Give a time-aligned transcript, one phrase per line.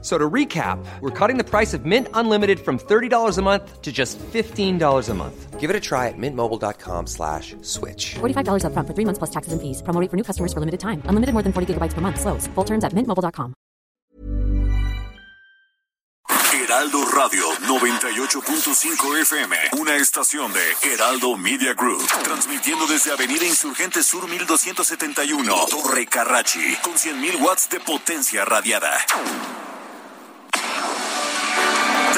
[0.00, 3.90] So to recap, we're cutting the price of Mint Unlimited from $30 a month to
[3.90, 5.58] just $15 a month.
[5.58, 8.14] Give it a try at mintmobile.com slash switch.
[8.20, 9.82] $45 up front for three months plus taxes and fees.
[9.82, 11.02] Promo rate for new customers for limited time.
[11.06, 12.20] Unlimited more than 40 gigabytes per month.
[12.20, 12.46] Slows.
[12.54, 13.54] Full terms at mintmobile.com.
[16.52, 24.28] Heraldo Radio 98.5 FM, una estación de Heraldo Media Group, transmitiendo desde Avenida Insurgente Sur
[24.28, 28.92] 1271, Torre Carrachi, con 100.000 watts de potencia radiada.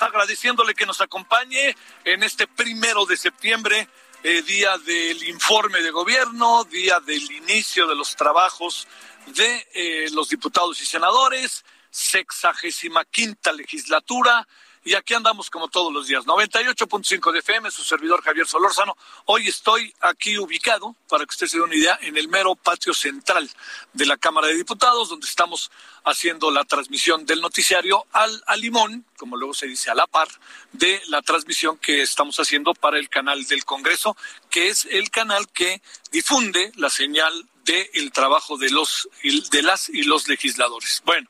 [0.00, 3.88] Agradeciéndole que nos acompañe en este primero de septiembre,
[4.22, 8.86] eh, día del informe de gobierno, día del inicio de los trabajos
[9.26, 14.46] de eh, los diputados y senadores, sexagésima quinta legislatura.
[14.84, 16.24] Y aquí andamos como todos los días.
[16.24, 18.96] 98.5 de FM, su servidor Javier Solórzano.
[19.26, 22.94] Hoy estoy aquí ubicado, para que usted se dé una idea, en el mero patio
[22.94, 23.50] central
[23.92, 25.70] de la Cámara de Diputados, donde estamos
[26.04, 30.28] haciendo la transmisión del noticiario al, al limón, como luego se dice a la par,
[30.72, 34.16] de la transmisión que estamos haciendo para el canal del Congreso,
[34.48, 39.08] que es el canal que difunde la señal del trabajo de, los,
[39.50, 41.02] de las y los legisladores.
[41.04, 41.28] Bueno.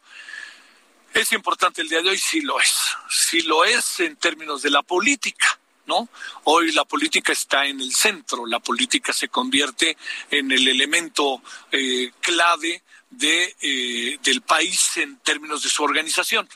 [1.15, 2.19] ¿Es importante el día de hoy?
[2.19, 2.75] Sí lo es.
[3.11, 6.09] Sí lo es en términos de la política, ¿no?
[6.45, 9.97] Hoy la política está en el centro, la política se convierte
[10.31, 11.43] en el elemento
[11.73, 16.49] eh, clave de, eh, del país en términos de su organización.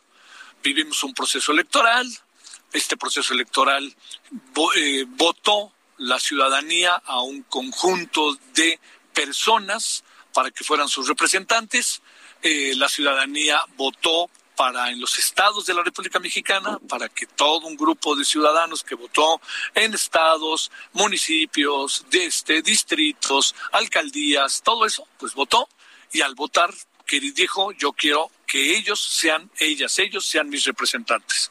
[0.62, 2.06] Vivimos un proceso electoral,
[2.72, 3.96] este proceso electoral
[4.76, 8.78] eh, votó la ciudadanía a un conjunto de
[9.12, 12.02] personas para que fueran sus representantes.
[12.42, 17.76] la ciudadanía votó para en los estados de la República Mexicana, para que todo un
[17.76, 19.40] grupo de ciudadanos que votó
[19.74, 25.68] en estados, municipios, de este, distritos, alcaldías, todo eso, pues votó
[26.12, 26.72] y al votar
[27.06, 31.50] que dijo yo quiero que ellos sean ellas, ellos sean mis representantes.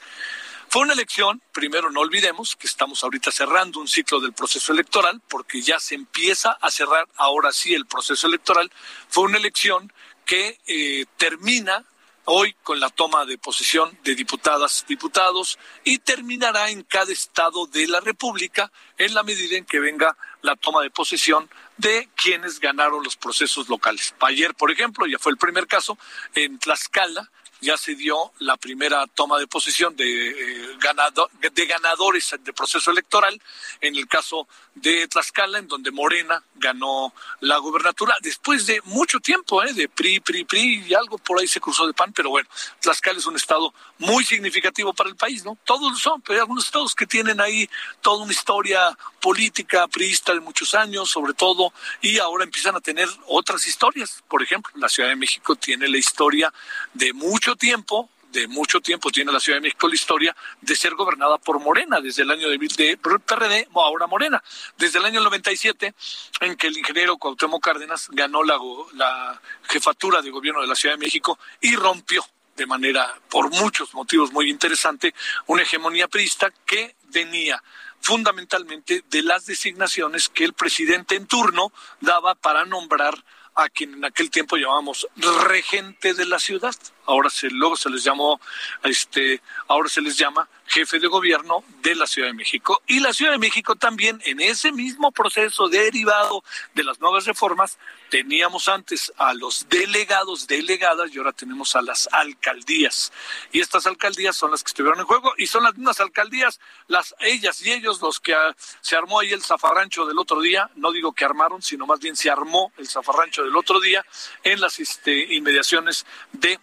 [0.69, 5.21] Fue una elección, primero no olvidemos que estamos ahorita cerrando un ciclo del proceso electoral,
[5.27, 8.71] porque ya se empieza a cerrar ahora sí el proceso electoral.
[9.09, 9.91] Fue una elección
[10.25, 11.83] que eh, termina
[12.25, 17.87] hoy con la toma de posesión de diputadas, diputados y terminará en cada estado de
[17.87, 23.03] la República en la medida en que venga la toma de posesión de quienes ganaron
[23.03, 24.13] los procesos locales.
[24.21, 25.97] Ayer, por ejemplo, ya fue el primer caso
[26.35, 32.35] en Tlaxcala, ya se dio la primera toma de posesión de, eh, ganado, de ganadores
[32.43, 33.39] del proceso electoral,
[33.79, 39.63] en el caso de Tlaxcala, en donde Morena ganó la gubernatura, después de mucho tiempo,
[39.63, 39.73] ¿eh?
[39.73, 43.19] de PRI, PRI, PRI, y algo por ahí se cruzó de PAN, pero bueno, Tlaxcala
[43.19, 45.57] es un estado muy significativo para el país, ¿no?
[45.63, 47.69] Todos lo son, pero hay algunos estados que tienen ahí
[48.01, 53.07] toda una historia política priista de muchos años, sobre todo, y ahora empiezan a tener
[53.27, 54.23] otras historias.
[54.27, 56.51] Por ejemplo, la Ciudad de México tiene la historia
[56.93, 57.13] de
[57.55, 61.59] tiempo, de mucho tiempo tiene la Ciudad de México la historia de ser gobernada por
[61.59, 64.41] Morena, desde el año de, de PRD, ahora Morena,
[64.77, 65.93] desde el año 97,
[66.41, 68.57] en que el ingeniero Cuauhtémoc Cárdenas ganó la,
[68.93, 72.25] la jefatura de gobierno de la Ciudad de México y rompió
[72.55, 75.15] de manera, por muchos motivos muy interesante,
[75.47, 77.61] una hegemonía priista que venía
[78.01, 81.71] fundamentalmente de las designaciones que el presidente en turno
[82.01, 83.23] daba para nombrar
[83.63, 85.07] a quien en aquel tiempo llamábamos
[85.47, 86.75] regente de la ciudad.
[87.05, 88.39] Ahora se luego se les llamó
[88.83, 92.81] este ahora se les llama jefe de gobierno de la Ciudad de México.
[92.87, 97.77] Y la Ciudad de México también, en ese mismo proceso derivado de las nuevas reformas,
[98.09, 103.11] teníamos antes a los delegados, delegadas, y ahora tenemos a las alcaldías.
[103.51, 107.15] Y estas alcaldías son las que estuvieron en juego, y son las mismas alcaldías, las
[107.19, 110.93] ellas y ellos los que ah, se armó ahí el zafarrancho del otro día, no
[110.93, 114.05] digo que armaron, sino más bien se armó el zafarrancho del otro día
[114.43, 116.59] en las este, inmediaciones de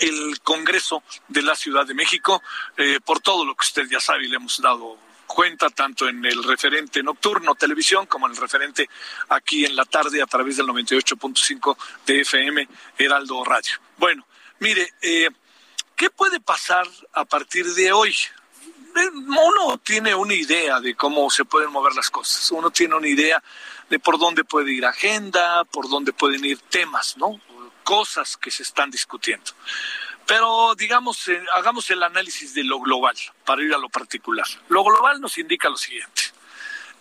[0.00, 2.42] el Congreso de la Ciudad de México,
[2.76, 6.24] eh, por todo lo que usted ya sabe y le hemos dado cuenta tanto en
[6.24, 8.88] el referente nocturno televisión como en el referente
[9.28, 11.76] aquí en la tarde a través del 98.5
[12.06, 13.74] de FM Heraldo Radio.
[13.96, 14.26] Bueno,
[14.60, 15.30] mire, eh,
[15.96, 18.14] ¿qué puede pasar a partir de hoy?
[18.96, 23.08] Eh, uno tiene una idea de cómo se pueden mover las cosas, uno tiene una
[23.08, 23.42] idea
[23.90, 27.40] de por dónde puede ir agenda, por dónde pueden ir temas, ¿no?
[27.84, 29.52] Cosas que se están discutiendo.
[30.26, 33.14] Pero digamos, eh, hagamos el análisis de lo global
[33.44, 34.46] para ir a lo particular.
[34.68, 36.22] Lo global nos indica lo siguiente.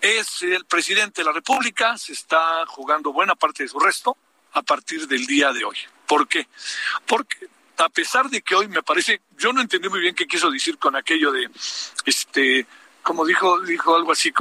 [0.01, 4.17] Es el presidente de la República, se está jugando buena parte de su resto
[4.51, 5.77] a partir del día de hoy.
[6.05, 6.47] ¿Por qué?
[7.05, 7.47] Porque
[7.77, 10.77] a pesar de que hoy me parece, yo no entendí muy bien qué quiso decir
[10.77, 11.49] con aquello de,
[12.05, 12.67] este,
[13.01, 14.31] como dijo, dijo algo así,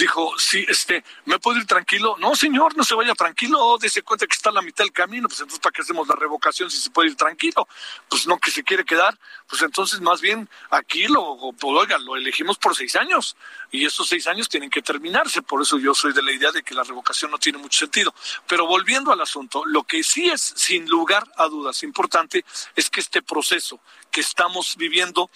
[0.00, 2.16] dijo, sí, este, ¿me puedo ir tranquilo?
[2.18, 5.28] No, señor, no se vaya tranquilo, dése cuenta que está a la mitad del camino,
[5.28, 7.68] pues entonces ¿para qué hacemos la revocación si se puede ir tranquilo?
[8.08, 9.18] Pues no que se quiere quedar,
[9.48, 13.36] pues entonces más bien aquí lo, pues, oiga, lo elegimos por seis años
[13.70, 16.62] y esos seis años tienen que terminarse, por eso yo soy de la idea de
[16.62, 18.14] que la revocación no tiene mucho sentido.
[18.46, 22.44] Pero volviendo al asunto, lo que sí es sin lugar a dudas importante
[22.74, 23.80] es que este proceso
[24.10, 25.30] que estamos viviendo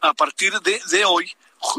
[0.00, 1.32] a partir de, de hoy,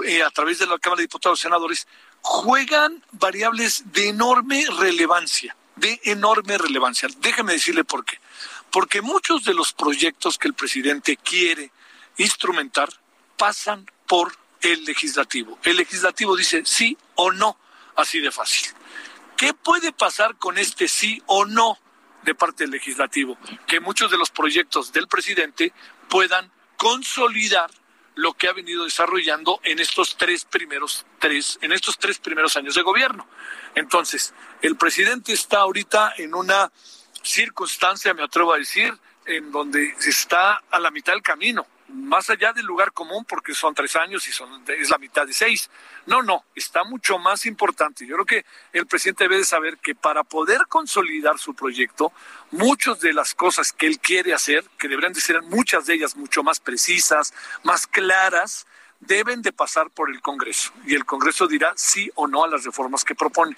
[0.06, 1.88] eh, a través de la Cámara de Diputados y Senadores,
[2.24, 7.10] juegan variables de enorme relevancia, de enorme relevancia.
[7.20, 8.20] Déjeme decirle por qué.
[8.72, 11.72] Porque muchos de los proyectos que el presidente quiere
[12.18, 12.90] instrumentar
[13.38, 15.60] pasan por el legislativo.
[15.64, 17.58] El legislativo dice sí o no,
[17.96, 18.70] así de fácil.
[19.36, 21.78] ¿Qué puede pasar con este sí o no
[22.24, 23.38] de parte del legislativo?
[23.68, 25.74] Que muchos de los proyectos del presidente
[26.08, 27.70] puedan consolidar
[28.16, 32.76] lo que ha venido desarrollando en estos tres primeros tres en estos tres primeros años
[32.76, 33.28] de gobierno.
[33.76, 36.72] Entonces, el presidente está ahorita en una
[37.24, 38.94] circunstancia, me atrevo a decir,
[39.26, 43.74] en donde está a la mitad del camino más allá del lugar común, porque son
[43.74, 45.70] tres años y son, es la mitad de seis.
[46.06, 48.06] No, no, está mucho más importante.
[48.06, 52.12] Yo creo que el presidente debe de saber que para poder consolidar su proyecto,
[52.52, 56.16] muchas de las cosas que él quiere hacer, que deberían de ser muchas de ellas
[56.16, 57.34] mucho más precisas,
[57.64, 58.66] más claras,
[59.00, 60.72] deben de pasar por el Congreso.
[60.86, 63.56] Y el Congreso dirá sí o no a las reformas que propone.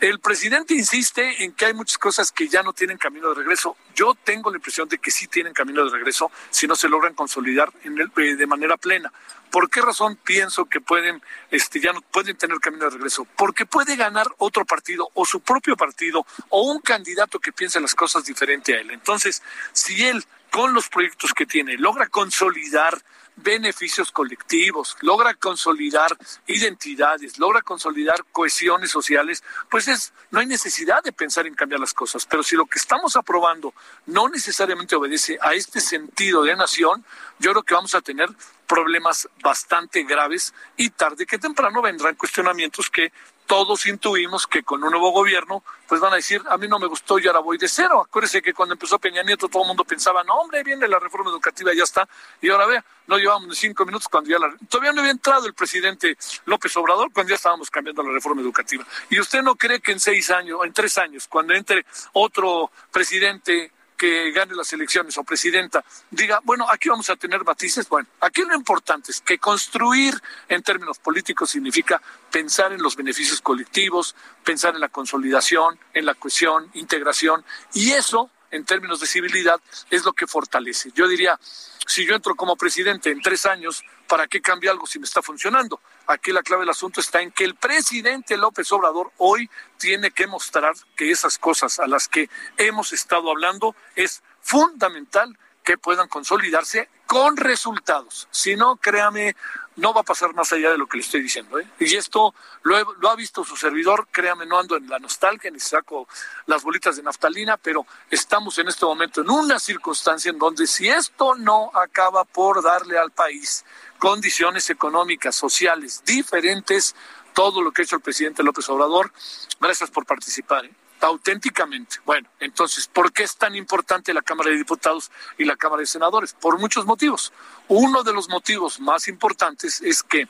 [0.00, 3.76] El presidente insiste en que hay muchas cosas que ya no tienen camino de regreso.
[3.96, 7.14] Yo tengo la impresión de que sí tienen camino de regreso si no se logran
[7.14, 9.12] consolidar en el, eh, de manera plena.
[9.50, 13.26] ¿Por qué razón pienso que pueden, este, ya no pueden tener camino de regreso?
[13.36, 17.96] Porque puede ganar otro partido o su propio partido o un candidato que piense las
[17.96, 18.92] cosas diferente a él.
[18.92, 19.42] Entonces,
[19.72, 23.02] si él con los proyectos que tiene logra consolidar
[23.42, 31.12] beneficios colectivos, logra consolidar identidades, logra consolidar cohesiones sociales, pues es, no hay necesidad de
[31.12, 32.26] pensar en cambiar las cosas.
[32.26, 33.74] Pero si lo que estamos aprobando
[34.06, 37.04] no necesariamente obedece a este sentido de nación,
[37.38, 38.28] yo creo que vamos a tener
[38.66, 43.12] problemas bastante graves y tarde que temprano vendrán cuestionamientos que
[43.48, 46.86] todos intuimos que con un nuevo gobierno, pues van a decir, a mí no me
[46.86, 48.02] gustó y ahora voy de cero.
[48.06, 51.30] Acuérdense que cuando empezó Peña Nieto todo el mundo pensaba, no, hombre, viene la reforma
[51.30, 52.06] educativa, ya está.
[52.42, 54.54] Y ahora vea, no llevamos ni cinco minutos cuando ya la...
[54.68, 58.86] Todavía no había entrado el presidente López Obrador cuando ya estábamos cambiando la reforma educativa.
[59.08, 63.72] ¿Y usted no cree que en seis años, en tres años, cuando entre otro presidente
[63.98, 67.88] que gane las elecciones o presidenta diga, bueno, aquí vamos a tener matices.
[67.88, 70.14] Bueno, aquí lo importante es que construir
[70.48, 72.00] en términos políticos significa
[72.30, 74.14] pensar en los beneficios colectivos,
[74.44, 80.04] pensar en la consolidación, en la cohesión, integración, y eso, en términos de civilidad, es
[80.04, 80.90] lo que fortalece.
[80.94, 81.38] Yo diría,
[81.86, 85.22] si yo entro como presidente en tres años, ¿para qué cambia algo si me está
[85.22, 85.80] funcionando?
[86.06, 90.26] Aquí la clave del asunto está en que el presidente López Obrador hoy tiene que
[90.26, 95.38] mostrar que esas cosas a las que hemos estado hablando es fundamental
[95.68, 98.26] que puedan consolidarse con resultados.
[98.30, 99.36] Si no, créame,
[99.76, 101.58] no va a pasar más allá de lo que le estoy diciendo.
[101.58, 101.68] ¿eh?
[101.78, 105.60] Y esto lo, lo, ha visto su servidor, créame, no ando en la nostalgia ni
[105.60, 106.08] saco
[106.46, 110.88] las bolitas de naftalina, pero estamos en este momento en una circunstancia en donde si
[110.88, 113.66] esto no acaba por darle al país
[113.98, 116.96] condiciones económicas, sociales diferentes,
[117.34, 119.12] todo lo que ha hecho el presidente López Obrador,
[119.60, 120.64] gracias por participar.
[120.64, 120.72] ¿eh?
[121.00, 121.96] Auténticamente.
[122.04, 125.86] Bueno, entonces, ¿por qué es tan importante la Cámara de Diputados y la Cámara de
[125.86, 126.32] Senadores?
[126.34, 127.32] Por muchos motivos.
[127.68, 130.28] Uno de los motivos más importantes es que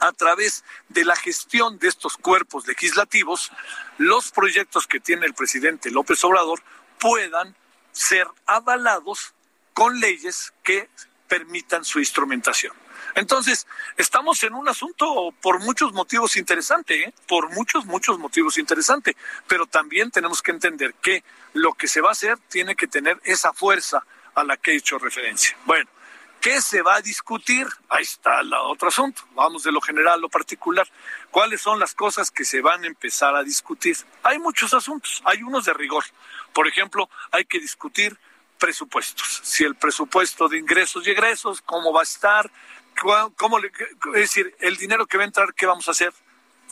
[0.00, 3.50] a través de la gestión de estos cuerpos legislativos,
[3.98, 6.62] los proyectos que tiene el presidente López Obrador
[6.98, 7.54] puedan
[7.92, 9.32] ser avalados
[9.72, 10.88] con leyes que
[11.28, 12.72] permitan su instrumentación.
[13.14, 17.14] Entonces, estamos en un asunto por muchos motivos interesante, ¿eh?
[17.26, 22.10] por muchos, muchos motivos interesante, pero también tenemos que entender que lo que se va
[22.10, 25.56] a hacer tiene que tener esa fuerza a la que he hecho referencia.
[25.64, 25.88] Bueno,
[26.40, 27.66] ¿qué se va a discutir?
[27.88, 29.22] Ahí está el otro asunto.
[29.34, 30.86] Vamos de lo general a lo particular.
[31.30, 33.96] ¿Cuáles son las cosas que se van a empezar a discutir?
[34.22, 36.04] Hay muchos asuntos, hay unos de rigor.
[36.52, 38.18] Por ejemplo, hay que discutir
[38.58, 39.40] presupuestos.
[39.42, 42.50] Si el presupuesto de ingresos y egresos, cómo va a estar,
[43.36, 43.72] cómo es
[44.12, 46.12] decir, el dinero que va a entrar, ¿qué vamos a hacer?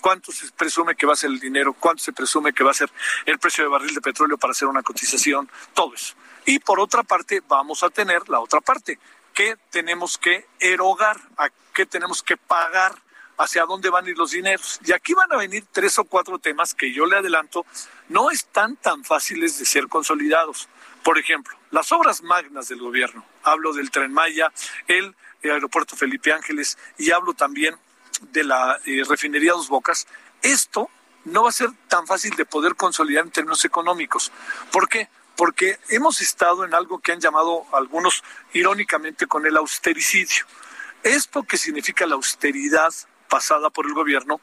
[0.00, 1.72] ¿Cuánto se presume que va a ser el dinero?
[1.72, 2.90] ¿Cuánto se presume que va a ser
[3.24, 5.48] el precio de barril de petróleo para hacer una cotización?
[5.72, 6.14] Todo eso.
[6.44, 8.98] Y por otra parte, vamos a tener la otra parte,
[9.32, 12.94] que tenemos que erogar, a qué tenemos que pagar,
[13.38, 14.80] hacia dónde van a ir los dineros.
[14.84, 17.66] Y aquí van a venir tres o cuatro temas que yo le adelanto,
[18.08, 20.68] no están tan fáciles de ser consolidados.
[21.02, 23.24] Por ejemplo, las obras magnas del gobierno.
[23.42, 24.52] Hablo del tren Maya,
[24.86, 25.14] el
[25.50, 27.76] aeropuerto Felipe Ángeles y hablo también
[28.32, 30.06] de la eh, refinería Dos Bocas,
[30.42, 30.90] esto
[31.24, 34.30] no va a ser tan fácil de poder consolidar en términos económicos.
[34.70, 35.08] ¿Por qué?
[35.36, 38.22] Porque hemos estado en algo que han llamado algunos
[38.52, 40.44] irónicamente con el austericidio.
[41.02, 42.92] Esto que significa la austeridad
[43.28, 44.40] pasada por el gobierno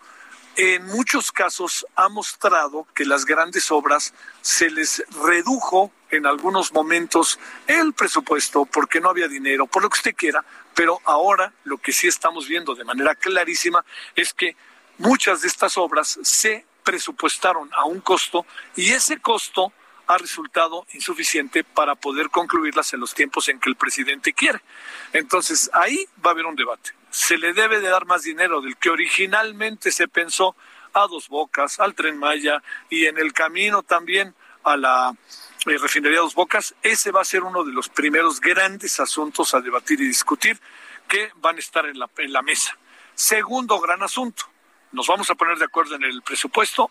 [0.58, 7.39] en muchos casos ha mostrado que las grandes obras se les redujo en algunos momentos
[7.67, 10.43] el presupuesto porque no había dinero, por lo que usted quiera,
[10.75, 13.83] pero ahora lo que sí estamos viendo de manera clarísima
[14.15, 14.55] es que
[14.97, 19.71] muchas de estas obras se presupuestaron a un costo y ese costo
[20.07, 24.59] ha resultado insuficiente para poder concluirlas en los tiempos en que el presidente quiere.
[25.13, 28.77] Entonces, ahí va a haber un debate se le debe de dar más dinero del
[28.77, 30.55] que originalmente se pensó
[30.93, 35.15] a Dos Bocas, al Tren Maya y en el camino también a la
[35.65, 36.75] eh, refinería Dos Bocas.
[36.82, 40.60] Ese va a ser uno de los primeros grandes asuntos a debatir y discutir
[41.08, 42.77] que van a estar en la, en la mesa.
[43.13, 44.46] Segundo gran asunto,
[44.91, 46.89] nos vamos a poner de acuerdo en el presupuesto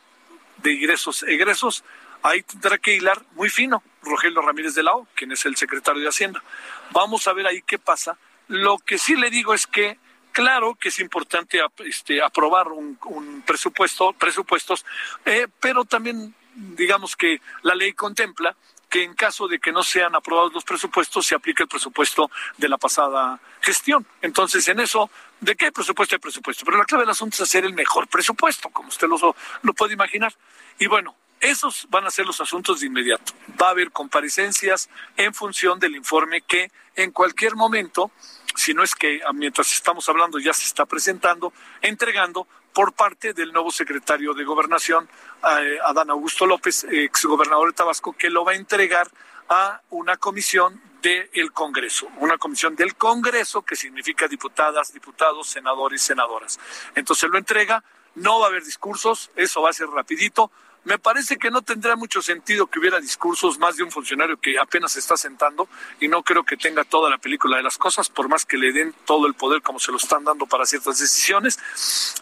[0.58, 1.84] de ingresos e egresos.
[2.22, 6.08] Ahí tendrá que hilar muy fino Rogelio Ramírez de Lao, quien es el secretario de
[6.08, 6.42] Hacienda.
[6.90, 8.18] Vamos a ver ahí qué pasa.
[8.48, 9.98] Lo que sí le digo es que
[10.32, 12.96] Claro que es importante este, aprobar un,
[13.44, 14.84] presupuesto, presupuestos,
[15.24, 18.56] eh, pero también digamos que la ley contempla
[18.88, 22.28] que en caso de que no sean aprobados los presupuestos, se aplique el presupuesto
[22.58, 24.04] de la pasada gestión.
[24.20, 25.08] Entonces, en eso,
[25.40, 26.64] ¿de qué presupuesto hay presupuesto?
[26.64, 29.94] Pero la clave del asunto es hacer el mejor presupuesto, como usted lo, lo puede
[29.94, 30.34] imaginar.
[30.80, 33.32] Y bueno, esos van a ser los asuntos de inmediato.
[33.60, 38.10] Va a haber comparecencias en función del informe que en cualquier momento
[38.56, 41.52] si no es que ah, mientras estamos hablando ya se está presentando,
[41.82, 45.08] entregando por parte del nuevo secretario de Gobernación,
[45.42, 49.08] eh, Adán Augusto López, exgobernador de Tabasco, que lo va a entregar
[49.48, 56.60] a una comisión del Congreso, una comisión del Congreso que significa diputadas, diputados, senadores, senadoras.
[56.94, 57.82] Entonces lo entrega,
[58.14, 60.50] no va a haber discursos, eso va a ser rapidito,
[60.84, 64.58] me parece que no tendría mucho sentido que hubiera discursos más de un funcionario que
[64.58, 65.68] apenas se está sentando
[66.00, 68.72] y no creo que tenga toda la película de las cosas, por más que le
[68.72, 71.58] den todo el poder como se lo están dando para ciertas decisiones.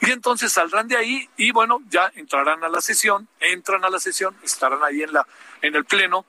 [0.00, 4.00] Y entonces saldrán de ahí y bueno, ya entrarán a la sesión, entran a la
[4.00, 5.26] sesión, estarán ahí en la
[5.62, 6.24] en el pleno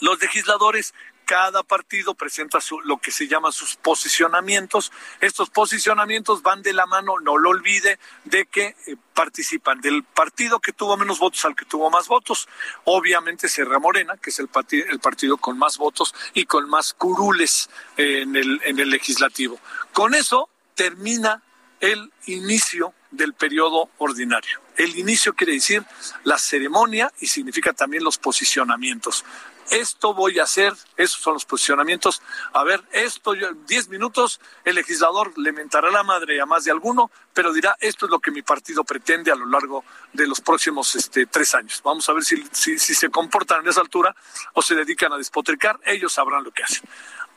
[0.00, 0.94] los legisladores
[1.24, 4.92] cada partido presenta lo que se llama sus posicionamientos.
[5.20, 10.60] Estos posicionamientos van de la mano, no lo olvide, de que eh, participan del partido
[10.60, 12.48] que tuvo menos votos al que tuvo más votos.
[12.84, 16.94] Obviamente Serra Morena, que es el, partido, el partido con más votos y con más
[16.94, 19.58] curules en, el, en el legislativo.
[19.92, 21.42] Con eso termina
[21.80, 24.60] el inicio del periodo ordinario.
[24.76, 25.84] El inicio quiere decir
[26.24, 29.24] la ceremonia y significa también los posicionamientos
[29.70, 32.22] esto voy a hacer, esos son los posicionamientos.
[32.52, 33.34] A ver, esto,
[33.66, 38.06] diez minutos, el legislador le mentará la madre a más de alguno, pero dirá, esto
[38.06, 41.80] es lo que mi partido pretende a lo largo de los próximos este, tres años.
[41.84, 44.14] Vamos a ver si, si, si se comportan en esa altura
[44.52, 46.88] o se dedican a despotricar, ellos sabrán lo que hacen.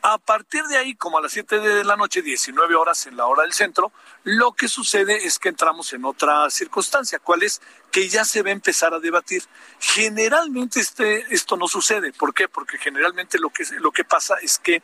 [0.09, 3.25] A partir de ahí, como a las 7 de la noche, 19 horas en la
[3.25, 3.91] hora del centro,
[4.23, 7.61] lo que sucede es que entramos en otra circunstancia, cuál es
[7.91, 9.43] que ya se va a empezar a debatir.
[9.81, 12.13] Generalmente este, esto no sucede.
[12.13, 12.47] ¿Por qué?
[12.47, 14.75] Porque generalmente lo que, lo que pasa es que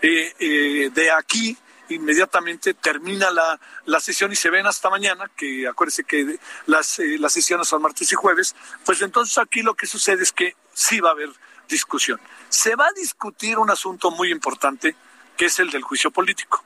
[0.00, 1.54] eh, eh, de aquí
[1.90, 7.18] inmediatamente termina la, la sesión y se ven hasta mañana, que acuérdese que las, eh,
[7.18, 8.56] las sesiones son martes y jueves,
[8.86, 11.28] pues entonces aquí lo que sucede es que sí va a haber
[11.68, 12.18] discusión.
[12.54, 14.94] Se va a discutir un asunto muy importante,
[15.36, 16.62] que es el del juicio político.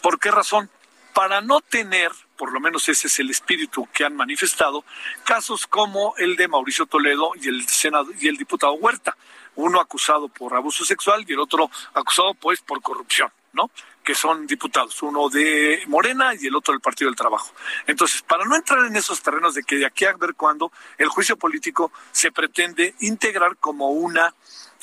[0.00, 0.70] ¿Por qué razón?
[1.12, 4.84] Para no tener, por lo menos ese es el espíritu que han manifestado,
[5.24, 9.16] casos como el de Mauricio Toledo y el senado y el diputado Huerta,
[9.56, 13.68] uno acusado por abuso sexual y el otro acusado pues por corrupción, ¿no?
[14.04, 17.52] que son diputados, uno de Morena y el otro del Partido del Trabajo.
[17.88, 21.08] Entonces, para no entrar en esos terrenos de que de aquí a ver cuándo el
[21.08, 24.32] juicio político se pretende integrar como una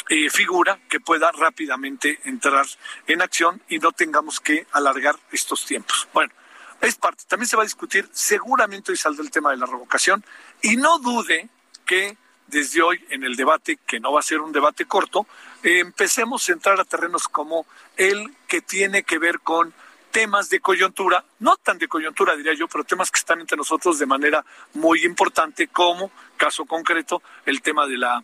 [0.10, 2.66] eh, figura que pueda rápidamente entrar
[3.08, 6.08] en acción y no tengamos que alargar estos tiempos.
[6.14, 6.34] Bueno,
[6.82, 7.24] es parte.
[7.28, 10.24] También se va a discutir, seguramente hoy saldrá el tema de la revocación
[10.62, 11.50] y no dude
[11.86, 15.26] que desde hoy en el debate, que no va a ser un debate corto,
[15.64, 19.74] eh, empecemos a entrar a terrenos como el que tiene que ver con
[20.12, 23.98] temas de coyuntura, no tan de coyuntura diría yo, pero temas que están entre nosotros
[23.98, 24.46] de manera
[24.76, 26.12] muy importante, como
[26.44, 28.22] caso concreto el tema de la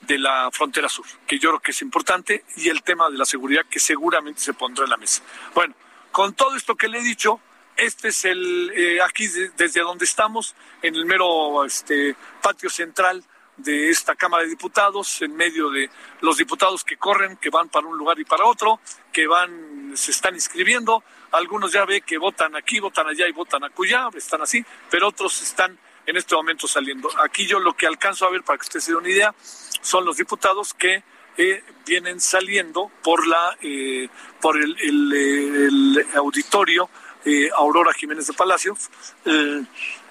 [0.00, 3.24] de la frontera sur, que yo creo que es importante, y el tema de la
[3.24, 5.22] seguridad que seguramente se pondrá en la mesa.
[5.54, 5.74] Bueno,
[6.10, 7.38] con todo esto que le he dicho,
[7.76, 13.22] este es el eh, aquí desde donde estamos, en el mero este patio central
[13.58, 15.90] de esta Cámara de Diputados, en medio de
[16.22, 18.80] los diputados que corren, que van para un lugar y para otro,
[19.12, 21.04] que van, se están inscribiendo.
[21.32, 25.42] Algunos ya ve que votan aquí, votan allá y votan acullá, están así, pero otros
[25.42, 27.08] están en este momento saliendo.
[27.22, 29.34] Aquí yo lo que alcanzo a ver, para que usted se dé una idea,
[29.82, 31.02] son los diputados que
[31.36, 34.08] eh, vienen saliendo por la eh,
[34.40, 36.88] por el, auditorio
[37.24, 38.90] eh, Aurora Jiménez de Palacios,
[39.26, 39.62] eh,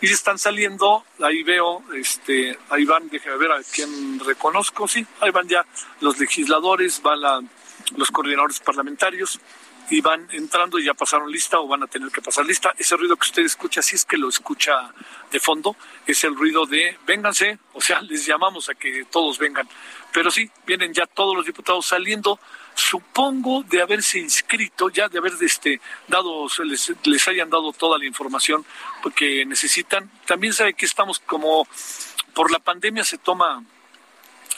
[0.02, 5.32] y están saliendo, ahí veo, este, ahí van, déjeme ver a quién reconozco, sí, ahí
[5.32, 5.66] van ya
[6.02, 7.42] los legisladores, van la,
[7.96, 9.40] los coordinadores parlamentarios,
[9.90, 12.74] y van entrando y ya pasaron lista o van a tener que pasar lista.
[12.78, 14.94] Ese ruido que usted escucha, si es que lo escucha
[15.32, 19.68] de fondo, es el ruido de vénganse, o sea, les llamamos a que todos vengan.
[20.12, 22.40] Pero sí, vienen ya todos los diputados saliendo
[22.76, 28.06] supongo de haberse inscrito, ya de haber este, dado, les, les hayan dado toda la
[28.06, 28.66] información
[29.16, 30.10] que necesitan.
[30.26, 31.68] También sabe que estamos como
[32.34, 33.64] por la pandemia se toma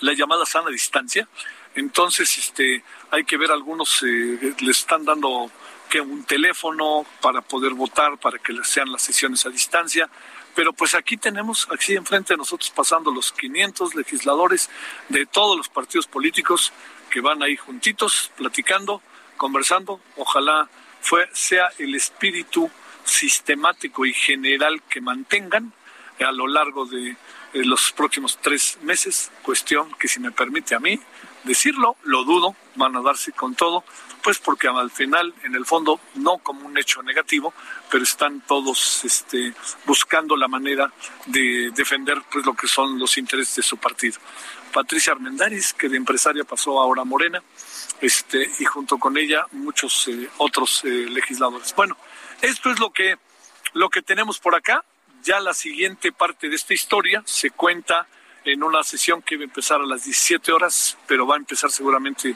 [0.01, 1.27] la llamada sana distancia,
[1.75, 5.51] entonces este hay que ver algunos eh, les están dando
[5.91, 10.09] que un teléfono para poder votar, para que sean las sesiones a distancia.
[10.55, 14.69] Pero pues aquí tenemos, aquí enfrente de nosotros pasando los 500 legisladores
[15.09, 16.71] de todos los partidos políticos
[17.09, 19.01] que van ahí juntitos, platicando,
[19.35, 19.99] conversando.
[20.15, 20.69] Ojalá
[21.01, 22.71] fue, sea el espíritu
[23.03, 25.73] sistemático y general que mantengan
[26.21, 27.17] a lo largo de
[27.53, 30.99] los próximos tres meses, cuestión que si me permite a mí
[31.43, 33.83] decirlo, lo dudo, van a darse con todo,
[34.23, 37.53] pues porque al final, en el fondo, no como un hecho negativo,
[37.89, 39.53] pero están todos este,
[39.85, 40.91] buscando la manera
[41.25, 44.19] de defender pues, lo que son los intereses de su partido.
[44.71, 47.41] Patricia Armendáriz, que de empresaria pasó ahora a Morena,
[47.99, 51.73] este, y junto con ella muchos eh, otros eh, legisladores.
[51.75, 51.97] Bueno,
[52.41, 53.17] esto es lo que,
[53.73, 54.83] lo que tenemos por acá.
[55.23, 58.07] Ya la siguiente parte de esta historia se cuenta
[58.45, 61.71] en una sesión que va a empezar a las 17 horas, pero va a empezar
[61.71, 62.35] seguramente,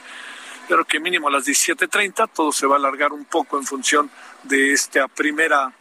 [0.67, 2.29] creo que mínimo a las 17.30.
[2.33, 4.09] Todo se va a alargar un poco en función
[4.43, 5.73] de esta primera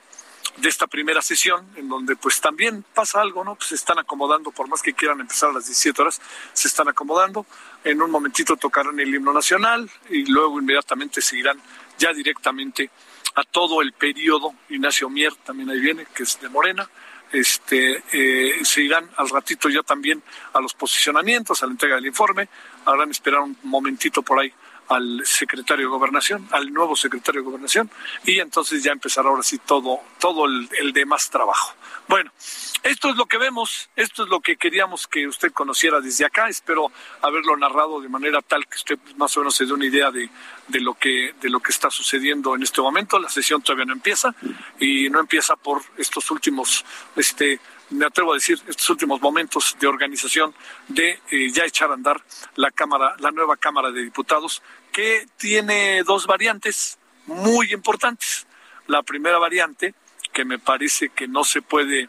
[0.57, 3.57] de esta primera sesión, en donde pues también pasa algo, ¿no?
[3.57, 6.21] Pues se están acomodando, por más que quieran empezar a las 17 horas,
[6.53, 7.45] se están acomodando.
[7.83, 11.61] En un momentito tocarán el himno nacional y luego inmediatamente seguirán
[11.99, 12.91] ya directamente
[13.35, 14.55] a todo el periodo.
[14.69, 16.89] Ignacio Mier también ahí viene, que es de Morena.
[17.35, 22.07] Este, eh, se irán al ratito ya también a los posicionamientos, a la entrega del
[22.07, 22.49] informe.
[22.85, 24.53] Habrán esperar un momentito por ahí
[24.89, 27.91] al secretario de Gobernación, al nuevo secretario de Gobernación,
[28.25, 31.75] y entonces ya empezará ahora sí todo, todo el, el demás trabajo.
[32.07, 32.31] Bueno,
[32.85, 36.51] esto es lo que vemos, esto es lo que queríamos que usted conociera desde acá.
[36.51, 36.93] Espero
[37.23, 40.29] haberlo narrado de manera tal que usted más o menos se dé una idea de,
[40.81, 43.19] lo que de lo que está sucediendo en este momento.
[43.19, 44.35] La sesión todavía no empieza
[44.79, 46.85] y no empieza por estos últimos
[47.17, 47.59] este
[47.91, 50.55] me atrevo a decir, estos últimos momentos de organización
[50.89, 52.23] de eh, ya echar a andar
[52.57, 58.47] la Cámara, la nueva Cámara de Diputados, que tiene dos variantes muy importantes.
[58.89, 59.95] La primera variante,
[60.33, 62.09] que me parece que no se puede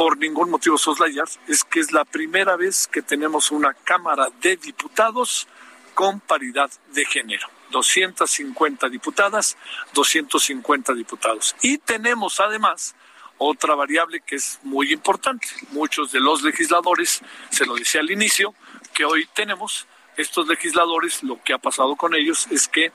[0.00, 4.56] por ningún motivo soslayar, es que es la primera vez que tenemos una Cámara de
[4.56, 5.46] Diputados
[5.92, 7.46] con paridad de género.
[7.70, 9.58] 250 diputadas,
[9.92, 11.54] 250 diputados.
[11.60, 12.94] Y tenemos además
[13.36, 15.46] otra variable que es muy importante.
[15.72, 18.54] Muchos de los legisladores, se lo decía al inicio,
[18.94, 19.86] que hoy tenemos,
[20.16, 22.90] estos legisladores, lo que ha pasado con ellos es que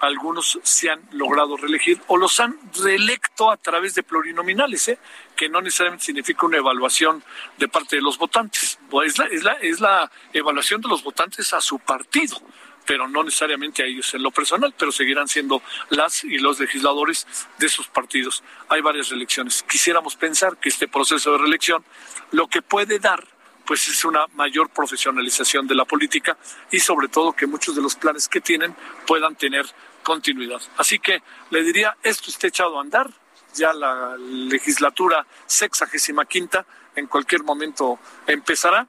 [0.00, 4.98] algunos se han logrado reelegir o los han reelecto a través de plurinominales, ¿eh?
[5.38, 7.22] Que no necesariamente significa una evaluación
[7.58, 8.76] de parte de los votantes.
[9.06, 12.42] Es, la, es, la, es la evaluación de los votantes a su partido
[12.84, 17.26] pero no necesariamente a ellos en lo personal, pero seguirán siendo las y los legisladores
[17.58, 18.42] de sus partidos.
[18.70, 19.62] Hay varias reelecciones.
[19.62, 21.84] Quisiéramos pensar que este proceso de reelección
[22.30, 23.22] lo que puede dar
[23.66, 26.38] pues es una mayor profesionalización de la política
[26.70, 28.74] y sobre todo que muchos de los planes que tienen
[29.06, 29.66] puedan tener
[30.02, 30.62] continuidad.
[30.78, 33.10] Así que le diría, esto está echado a andar,
[33.58, 38.86] ya la legislatura sexagésima quinta en cualquier momento empezará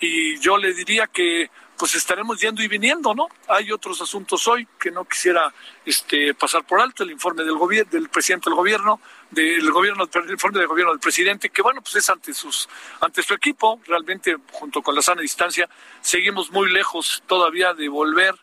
[0.00, 1.50] y yo le diría que
[1.82, 3.26] pues estaremos yendo y viniendo, ¿no?
[3.48, 5.52] Hay otros asuntos hoy que no quisiera
[5.84, 10.30] este, pasar por alto, el informe del gobierno, del presidente del gobierno, del gobierno, el
[10.30, 12.68] informe del gobierno del presidente, que bueno, pues es ante sus,
[13.00, 15.68] ante su equipo, realmente junto con la sana distancia,
[16.00, 18.36] seguimos muy lejos todavía de volver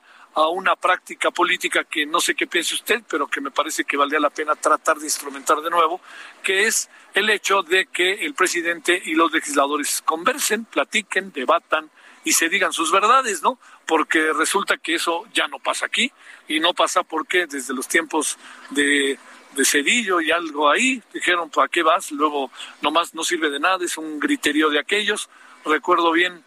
[0.44, 3.98] a una práctica política que no sé qué piense usted, pero que me parece que
[3.98, 6.02] valdría la pena tratar de instrumentar de nuevo,
[6.44, 11.90] que es el hecho de que el presidente y los legisladores conversen, platiquen, debatan,
[12.24, 13.60] y se digan sus verdades, ¿no?
[13.86, 16.12] Porque resulta que eso ya no pasa aquí
[16.48, 18.38] y no pasa porque desde los tiempos
[18.72, 19.18] de,
[19.56, 22.12] de Cedillo y algo ahí dijeron, ¿para qué vas?
[22.12, 25.30] Luego nomás no sirve de nada, es un griterío de aquellos.
[25.66, 26.44] Recuerdo bien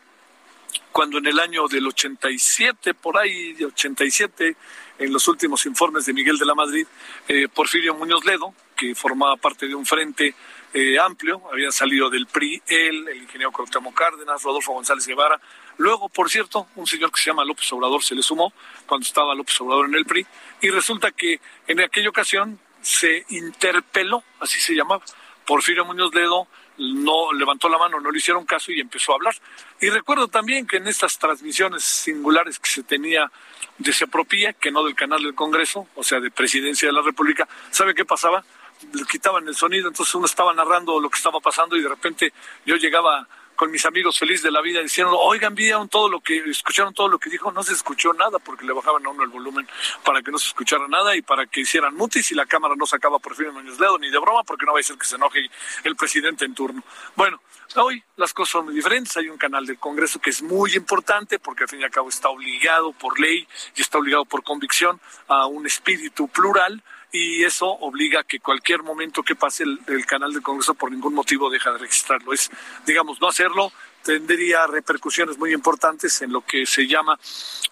[0.90, 4.56] cuando en el año del 87, por ahí, de 87,
[4.98, 6.86] en los últimos informes de Miguel de la Madrid,
[7.28, 10.34] eh, Porfirio Muñoz Ledo, que formaba parte de un frente
[10.74, 15.40] eh, amplio, había salido del PRI él, el ingeniero Cuauhtémoc Cárdenas, Rodolfo González Guevara,
[15.76, 18.52] luego, por cierto, un señor que se llama López Obrador se le sumó
[18.86, 20.26] cuando estaba López Obrador en el PRI,
[20.60, 25.02] y resulta que en aquella ocasión se interpeló, así se llamaba,
[25.46, 26.48] Porfirio Muñoz Ledo
[26.82, 29.34] no levantó la mano, no le hicieron caso y empezó a hablar.
[29.80, 33.30] Y recuerdo también que en estas transmisiones singulares que se tenía
[33.78, 37.48] de Sepropía, que no del canal del Congreso, o sea, de Presidencia de la República,
[37.70, 38.44] ¿sabe qué pasaba?
[38.92, 42.32] Le quitaban el sonido, entonces uno estaba narrando lo que estaba pasando y de repente
[42.66, 43.28] yo llegaba
[43.62, 47.06] con mis amigos felices de la vida diciendo, oigan, vieron todo lo que, escucharon todo
[47.06, 49.68] lo que dijo, no se escuchó nada porque le bajaban a uno el volumen
[50.04, 52.86] para que no se escuchara nada y para que hicieran mutis y la cámara no
[52.86, 55.14] sacaba por fin el dedo ni de broma porque no va a ser que se
[55.14, 55.48] enoje
[55.84, 56.82] el presidente en turno.
[57.14, 57.40] Bueno,
[57.76, 61.38] hoy las cosas son muy diferentes, hay un canal del Congreso que es muy importante
[61.38, 63.46] porque al fin y al cabo está obligado por ley
[63.76, 68.82] y está obligado por convicción a un espíritu plural y eso obliga a que cualquier
[68.82, 72.32] momento que pase el, canal del Congreso por ningún motivo deja de registrarlo.
[72.32, 72.50] Es,
[72.86, 73.70] digamos, no hacerlo
[74.02, 77.16] tendría repercusiones muy importantes en lo que se llama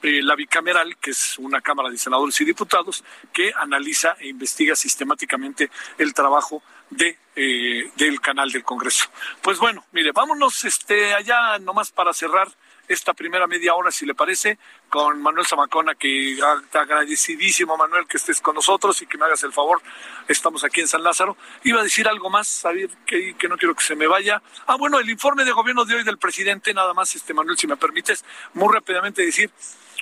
[0.02, 4.76] eh, la bicameral, que es una Cámara de Senadores y Diputados que analiza e investiga
[4.76, 9.06] sistemáticamente el trabajo de eh, del canal del Congreso.
[9.40, 12.48] Pues bueno, mire, vámonos este allá nomás para cerrar
[12.90, 16.36] esta primera media hora, si le parece, con Manuel Zamacona, que
[16.72, 19.80] agradecidísimo, Manuel, que estés con nosotros y que me hagas el favor.
[20.26, 21.36] Estamos aquí en San Lázaro.
[21.62, 24.42] Iba a decir algo más, saber que, que no quiero que se me vaya.
[24.66, 27.68] Ah, bueno, el informe de gobierno de hoy del presidente, nada más, este Manuel, si
[27.68, 28.24] me permites,
[28.54, 29.52] muy rápidamente decir,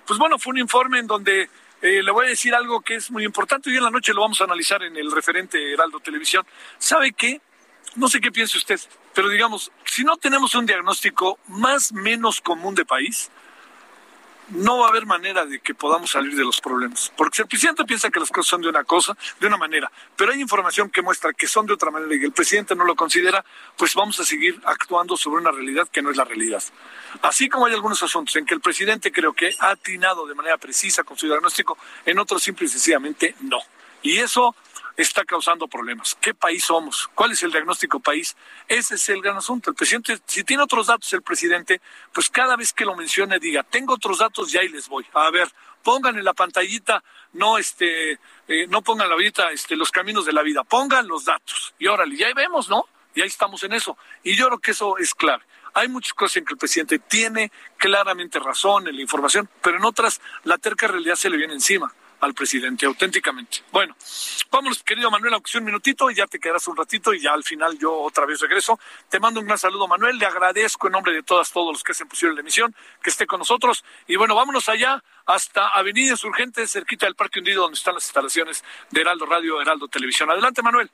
[0.07, 1.51] pues bueno, fue un informe en donde
[1.83, 3.68] eh, le voy a decir algo que es muy importante.
[3.68, 6.46] Hoy en la noche lo vamos a analizar en el referente Heraldo Televisión.
[6.79, 7.42] ¿Sabe qué?
[7.98, 8.80] No sé qué piense usted,
[9.12, 13.30] pero digamos, si no tenemos un diagnóstico más menos común de país,
[14.50, 17.12] no va a haber manera de que podamos salir de los problemas.
[17.16, 19.90] Porque si el presidente piensa que las cosas son de una cosa, de una manera,
[20.16, 22.94] pero hay información que muestra que son de otra manera y el presidente no lo
[22.94, 23.44] considera,
[23.76, 26.62] pues vamos a seguir actuando sobre una realidad que no es la realidad.
[27.22, 30.56] Así como hay algunos asuntos en que el presidente creo que ha atinado de manera
[30.56, 33.58] precisa con su diagnóstico, en otros simple y sencillamente no.
[34.02, 34.54] Y eso
[34.98, 36.16] está causando problemas.
[36.20, 37.08] ¿Qué país somos?
[37.14, 38.37] ¿Cuál es el diagnóstico país?
[38.66, 39.70] Ese es el gran asunto.
[39.70, 41.80] El presidente, si tiene otros datos el presidente,
[42.12, 45.06] pues cada vez que lo mencione diga, tengo otros datos, ya ahí les voy.
[45.14, 45.48] A ver,
[45.84, 47.02] pongan en la pantallita,
[47.34, 51.24] no este, eh, no pongan la vida, este, los caminos de la vida, pongan los
[51.24, 51.74] datos.
[51.78, 52.84] Y órale, ya vemos, ¿no?
[53.14, 53.96] Y ahí estamos en eso.
[54.24, 55.44] Y yo creo que eso es clave.
[55.74, 59.84] Hay muchas cosas en que el presidente tiene claramente razón en la información, pero en
[59.84, 63.62] otras la terca realidad se le viene encima al presidente, auténticamente.
[63.70, 63.96] Bueno,
[64.50, 67.33] vámonos, querido Manuel, aunque sea un minutito y ya te quedarás un ratito y ya
[67.33, 68.78] al final yo otra vez regreso.
[69.09, 71.92] Te mando un gran saludo, Manuel, le agradezco en nombre de todas, todos los que
[71.92, 73.85] hacen posible la emisión, que esté con nosotros.
[74.07, 78.64] Y bueno, vámonos allá hasta Avenida Insurgente, cerquita del Parque Hundido, donde están las instalaciones
[78.90, 80.31] de Heraldo Radio, Heraldo Televisión.
[80.31, 80.90] Adelante, Manuel.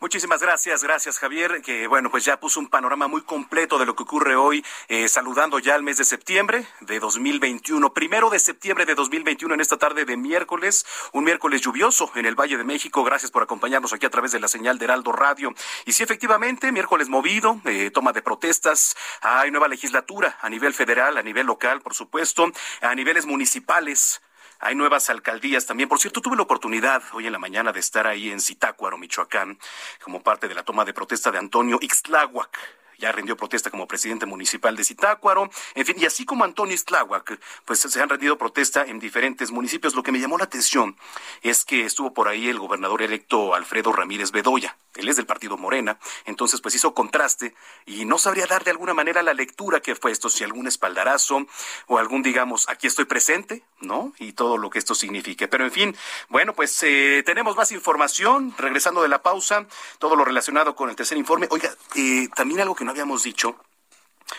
[0.00, 3.94] Muchísimas gracias, gracias Javier, que bueno, pues ya puso un panorama muy completo de lo
[3.94, 8.86] que ocurre hoy, eh, saludando ya el mes de septiembre de 2021, primero de septiembre
[8.86, 13.04] de 2021 en esta tarde de miércoles, un miércoles lluvioso en el Valle de México.
[13.04, 15.52] Gracias por acompañarnos aquí a través de la señal de Heraldo Radio.
[15.84, 21.18] Y sí, efectivamente, miércoles movido, eh, toma de protestas, hay nueva legislatura a nivel federal,
[21.18, 24.22] a nivel local, por supuesto, a niveles municipales.
[24.62, 25.88] Hay nuevas alcaldías también.
[25.88, 29.58] Por cierto, tuve la oportunidad hoy en la mañana de estar ahí en Zitácuaro, Michoacán,
[30.02, 32.58] como parte de la toma de protesta de Antonio Ixtláhuac,
[33.00, 35.50] ya rindió protesta como presidente municipal de Zitácuaro.
[35.74, 39.94] En fin, y así como Antonio Istláhuac, pues se han rendido protesta en diferentes municipios.
[39.94, 40.96] Lo que me llamó la atención
[41.42, 44.76] es que estuvo por ahí el gobernador electo Alfredo Ramírez Bedoya.
[44.96, 47.54] Él es del partido Morena, entonces pues hizo contraste
[47.86, 51.46] y no sabría dar de alguna manera la lectura que fue esto, si algún espaldarazo
[51.86, 54.12] o algún, digamos, aquí estoy presente, ¿no?
[54.18, 55.48] Y todo lo que esto signifique.
[55.48, 55.96] Pero en fin,
[56.28, 59.66] bueno, pues eh, tenemos más información, regresando de la pausa,
[59.98, 61.46] todo lo relacionado con el tercer informe.
[61.50, 63.56] Oiga, eh, también algo que no habíamos dicho,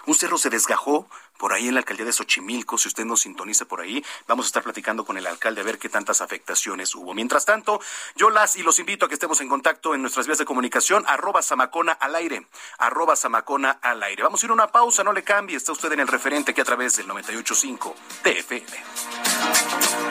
[0.06, 3.66] un cerro se desgajó por ahí en la alcaldía de Xochimilco, si usted nos sintoniza
[3.66, 7.14] por ahí, vamos a estar platicando con el alcalde a ver qué tantas afectaciones hubo.
[7.16, 7.82] Mientras tanto,
[8.16, 11.04] yo las y los invito a que estemos en contacto en nuestras vías de comunicación,
[11.08, 14.22] arroba Samacona al aire, arroba Samacona al aire.
[14.24, 16.62] Vamos a ir a una pausa, no le cambie, está usted en el referente que
[16.62, 20.11] a través del 98.5 TFM.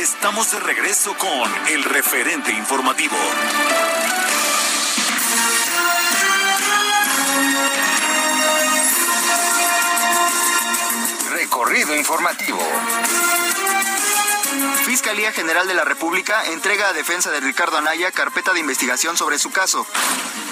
[0.00, 3.16] Estamos de regreso con el referente informativo.
[11.32, 12.60] Recorrido informativo.
[14.84, 19.40] Fiscalía General de la República entrega a defensa de Ricardo Anaya carpeta de investigación sobre
[19.40, 19.84] su caso.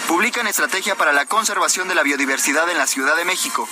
[0.09, 3.69] Publican estrategia para la conservación de la biodiversidad en la Ciudad de México.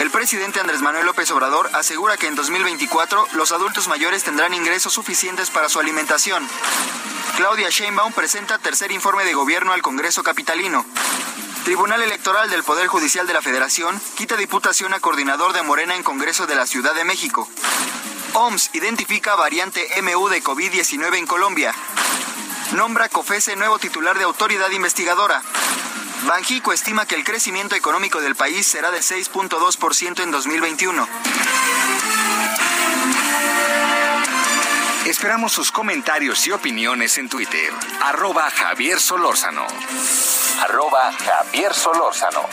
[0.00, 4.92] El presidente Andrés Manuel López Obrador asegura que en 2024 los adultos mayores tendrán ingresos
[4.92, 6.46] suficientes para su alimentación.
[7.36, 10.84] Claudia Sheinbaum presenta tercer informe de gobierno al Congreso Capitalino.
[11.64, 16.02] Tribunal Electoral del Poder Judicial de la Federación quita diputación a coordinador de Morena en
[16.02, 17.48] Congreso de la Ciudad de México.
[18.34, 21.72] OMS identifica variante MU de COVID-19 en Colombia.
[22.72, 25.40] Nombra COFESE nuevo titular de autoridad investigadora.
[26.26, 31.08] Banjico estima que el crecimiento económico del país será de 6.2% en 2021.
[35.06, 37.70] Esperamos sus comentarios y opiniones en Twitter.
[38.00, 39.66] Arroba Javier Solórzano.
[40.62, 42.48] Arroba Javier Solórzano.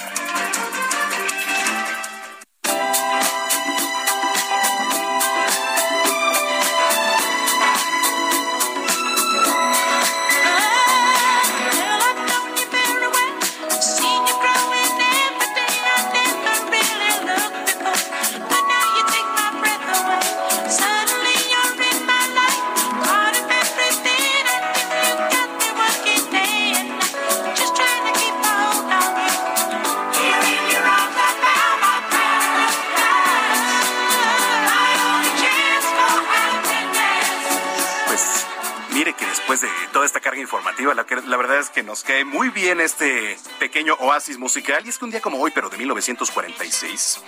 [38.91, 41.03] Mire que después de toda esta carga informativa, la,
[41.37, 44.85] verdad es que nos cae muy bien este pequeño oasis musical.
[44.85, 47.21] Y es que un día como hoy, pero de 1946,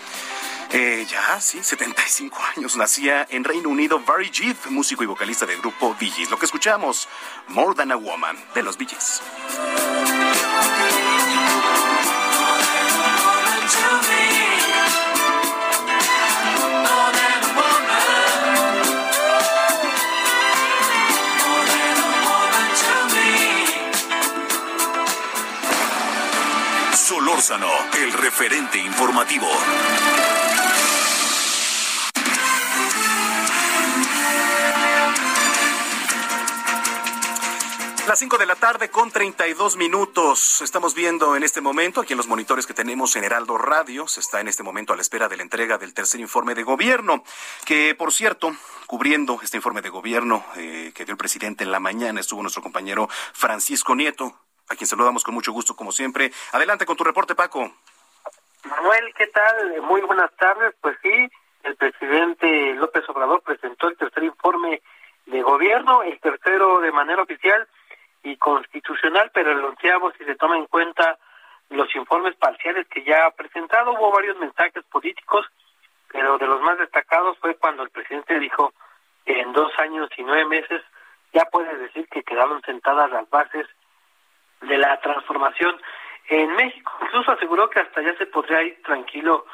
[0.71, 5.59] eh, ya, sí, 75 años, nacía en Reino Unido Barry Gibb, músico y vocalista del
[5.59, 6.29] grupo Bee Gees.
[6.29, 7.07] Lo que escuchamos,
[7.47, 8.87] More Than a Woman, de los Bee.
[27.35, 29.47] El referente informativo.
[38.07, 40.61] Las 5 de la tarde con 32 minutos.
[40.61, 44.19] Estamos viendo en este momento, aquí en los monitores que tenemos en Heraldo Radio, se
[44.19, 47.23] está en este momento a la espera de la entrega del tercer informe de gobierno,
[47.65, 51.79] que por cierto, cubriendo este informe de gobierno eh, que dio el presidente en la
[51.79, 54.37] mañana, estuvo nuestro compañero Francisco Nieto,
[54.73, 56.31] a quien saludamos con mucho gusto como siempre.
[56.51, 57.71] Adelante con tu reporte, Paco.
[58.65, 59.81] Manuel, ¿qué tal?
[59.81, 60.73] Muy buenas tardes.
[60.81, 61.29] Pues sí,
[61.63, 64.81] el presidente López Obrador presentó el tercer informe
[65.25, 67.21] de gobierno, el tercero de manera
[69.65, 71.17] onceavo si se toma en cuenta
[71.69, 73.93] los informes parciales que ya ha presentado.
[73.93, 75.45] Hubo varios mensajes políticos,
[76.11, 78.73] pero de los más destacados fue cuando el presidente dijo
[79.25, 80.81] que en dos años y nueve meses
[81.33, 83.67] ya puede decir que quedaron sentadas las bases
[84.67, 85.79] de la transformación
[86.29, 86.91] en México.
[87.01, 89.45] Incluso aseguró que hasta ya se podría ir tranquilo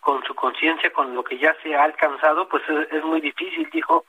[0.00, 4.04] con su conciencia, con lo que ya se ha alcanzado, pues es, muy difícil, dijo,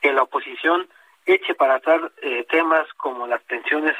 [0.00, 0.88] que la oposición
[1.26, 3.94] eche para atrás eh, temas como las pensiones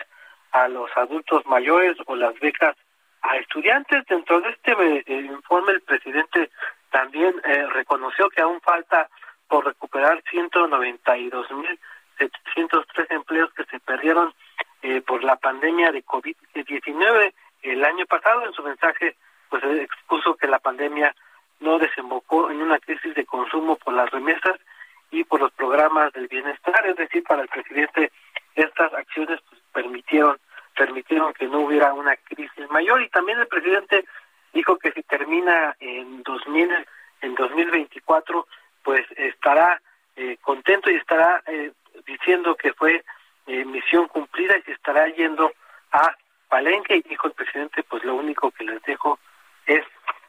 [0.53, 2.77] a los adultos mayores o las becas
[3.23, 4.05] a estudiantes.
[4.07, 6.51] Dentro de este eh, informe el presidente
[6.91, 9.09] también eh, reconoció que aún falta
[9.49, 14.33] por recuperar 192.703 empleos que se perdieron
[14.85, 18.45] eh, por la pandemia de COVID-19 el año pasado.
[18.45, 19.17] En su mensaje,
[19.49, 21.15] pues expuso que la pandemia
[21.61, 24.61] no desembocó en una crisis de consumo por las remesas
[25.11, 28.13] y por los programas del bienestar, es decir, para el presidente
[28.57, 30.39] estas acciones pues, permitieron
[30.77, 34.05] permitieron que no hubiera una crisis mayor y también el presidente
[34.53, 36.87] dijo que si termina en 2000
[37.23, 38.47] en 2024
[38.83, 39.81] pues estará
[40.17, 41.73] eh, contento y estará eh,
[42.07, 43.03] diciendo que fue
[43.47, 45.53] eh, misión cumplida y se estará yendo
[45.93, 46.17] a
[46.49, 46.97] Palenque.
[46.97, 49.19] Y dijo el presidente pues lo único que les dejo
[49.67, 49.85] es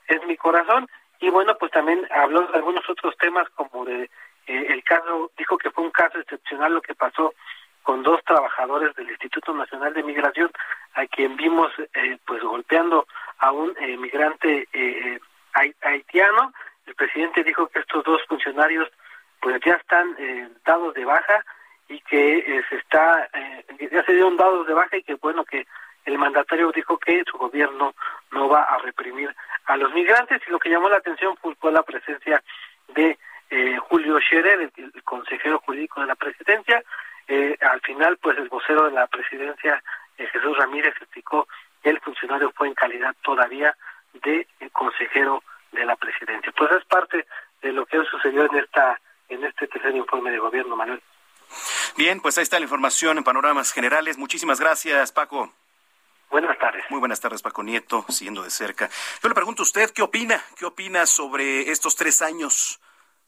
[0.07, 0.87] es mi corazón.
[1.19, 4.09] Y bueno pues también habló de algunos otros temas como de
[4.47, 7.33] el caso dijo que fue un caso excepcional lo que pasó
[7.85, 10.51] con dos trabajadores del Instituto Nacional de Migración
[10.95, 15.19] a quien vimos eh, pues golpeando a un eh, migrante eh,
[15.83, 16.51] haitiano.
[16.87, 18.89] El presidente dijo que estos dos funcionarios
[19.39, 20.17] pues ya están
[20.65, 21.45] dados de baja
[21.87, 23.29] y que se está
[23.91, 25.67] ya se dieron dados de baja y que bueno que
[26.05, 27.93] el mandatario dijo que su gobierno
[28.31, 29.33] no va a reprimir
[29.65, 32.43] a los migrantes y lo que llamó la atención fue la presencia
[32.89, 33.17] de
[33.87, 36.83] Julio Scherer, el consejero jurídico de la presidencia,
[37.27, 39.81] eh, al final, pues el vocero de la presidencia,
[40.17, 41.47] eh, Jesús Ramírez, explicó
[41.81, 43.75] que el funcionario fue en calidad todavía
[44.13, 46.51] de consejero de la presidencia.
[46.55, 47.25] Pues es parte
[47.61, 51.01] de lo que sucedió en esta en este tercer informe de gobierno, Manuel.
[51.97, 54.17] Bien, pues ahí está la información en panoramas generales.
[54.17, 55.53] Muchísimas gracias, Paco.
[56.29, 56.83] Buenas tardes.
[56.89, 58.89] Muy buenas tardes, Paco Nieto, siguiendo de cerca.
[59.21, 60.43] Yo le pregunto a usted, ¿qué opina?
[60.57, 62.79] ¿Qué opina sobre estos tres años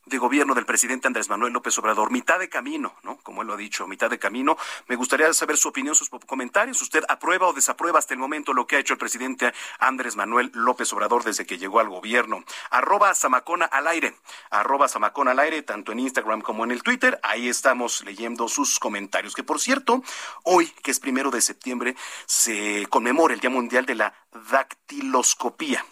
[0.07, 3.17] de gobierno del presidente Andrés Manuel López Obrador, mitad de camino, ¿no?
[3.17, 4.57] Como él lo ha dicho, mitad de camino.
[4.87, 6.81] Me gustaría saber su opinión, sus comentarios.
[6.81, 10.51] ¿Usted aprueba o desaprueba hasta el momento lo que ha hecho el presidente Andrés Manuel
[10.53, 12.43] López Obrador desde que llegó al gobierno?
[12.69, 14.15] Arroba Samacona al aire,
[14.49, 17.19] arroba Samacona al aire, tanto en Instagram como en el Twitter.
[17.23, 19.35] Ahí estamos leyendo sus comentarios.
[19.35, 20.03] Que por cierto,
[20.43, 24.13] hoy, que es primero de septiembre, se conmemora el Día Mundial de la
[24.51, 25.83] Dactiloscopía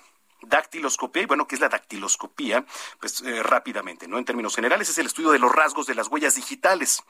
[0.47, 2.65] dactiloscopía, bueno, ¿qué es la dactiloscopía?
[2.99, 4.17] Pues eh, rápidamente, ¿no?
[4.17, 7.03] En términos generales es el estudio de los rasgos de las huellas digitales.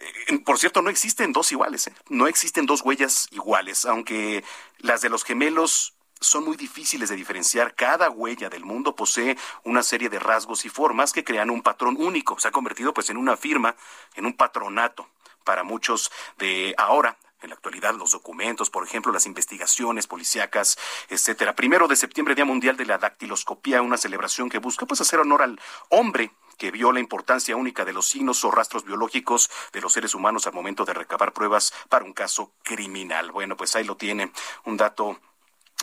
[0.00, 1.94] Eh, por cierto, no existen dos iguales, ¿eh?
[2.08, 4.44] no existen dos huellas iguales, aunque
[4.78, 7.74] las de los gemelos son muy difíciles de diferenciar.
[7.74, 11.96] Cada huella del mundo posee una serie de rasgos y formas que crean un patrón
[11.98, 12.38] único.
[12.38, 13.76] Se ha convertido pues en una firma,
[14.14, 15.08] en un patronato
[15.44, 20.76] para muchos de ahora en la actualidad los documentos, por ejemplo, las investigaciones policíacas,
[21.08, 21.54] etcétera.
[21.54, 25.42] Primero de septiembre, Día Mundial de la Dactiloscopía, una celebración que busca pues hacer honor
[25.42, 29.92] al hombre que vio la importancia única de los signos o rastros biológicos de los
[29.92, 33.32] seres humanos al momento de recabar pruebas para un caso criminal.
[33.32, 34.30] Bueno, pues ahí lo tiene,
[34.64, 35.18] un dato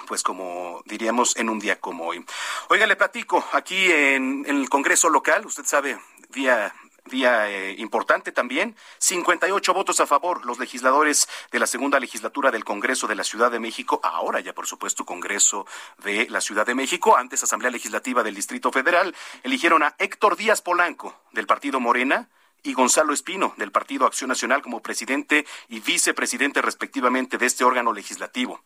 [0.07, 2.25] pues como diríamos en un día como hoy.
[2.69, 6.73] Oiga, le platico, aquí en, en el Congreso local, usted sabe, día
[7.05, 8.75] día eh, importante también.
[8.99, 10.45] 58 votos a favor.
[10.45, 14.53] Los legisladores de la segunda legislatura del Congreso de la Ciudad de México, ahora ya
[14.53, 15.65] por supuesto Congreso
[16.03, 20.61] de la Ciudad de México, antes Asamblea Legislativa del Distrito Federal, eligieron a Héctor Díaz
[20.61, 22.29] Polanco del Partido Morena
[22.63, 27.93] y Gonzalo Espino, del Partido Acción Nacional, como presidente y vicepresidente respectivamente de este órgano
[27.93, 28.61] legislativo.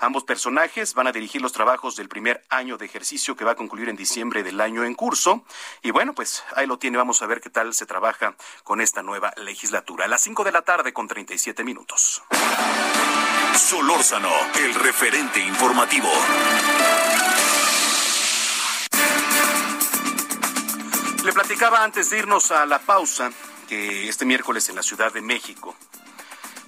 [0.00, 3.56] Ambos personajes van a dirigir los trabajos del primer año de ejercicio que va a
[3.56, 5.44] concluir en diciembre del año en curso.
[5.82, 6.98] Y bueno, pues ahí lo tiene.
[6.98, 8.34] Vamos a ver qué tal se trabaja
[8.64, 10.04] con esta nueva legislatura.
[10.04, 12.22] A las 5 de la tarde con 37 minutos.
[13.54, 16.08] Solórzano, el referente informativo.
[21.28, 23.30] Le platicaba antes de irnos a la pausa
[23.68, 25.76] que este miércoles en la Ciudad de México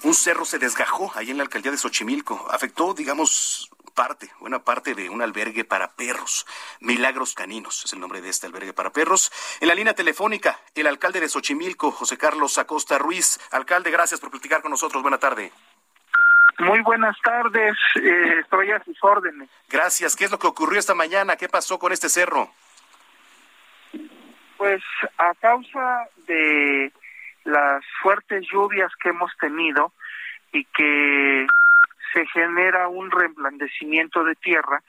[0.03, 2.47] un cerro se desgajó ahí en la alcaldía de Xochimilco.
[2.51, 6.47] Afectó, digamos, parte, buena parte de un albergue para perros.
[6.81, 9.33] Milagros Caninos es el nombre de este albergue para perros.
[9.61, 13.41] En la línea telefónica, el alcalde de Xochimilco, José Carlos Acosta Ruiz.
[13.53, 15.01] Alcalde, gracias por platicar con nosotros.
[15.01, 15.53] Buena tarde.
[16.59, 19.49] Muy buenas tardes, eh, estoy a sus órdenes.
[19.71, 20.15] Gracias.
[20.15, 21.37] ¿Qué es lo que ocurrió esta mañana?
[21.37, 22.53] ¿Qué pasó con este cerro?
[24.61, 24.83] Pues
[25.17, 26.93] a causa de
[27.45, 29.91] las fuertes lluvias que hemos tenido
[30.53, 31.47] y que
[32.13, 34.83] se genera un reblandecimiento de tierra,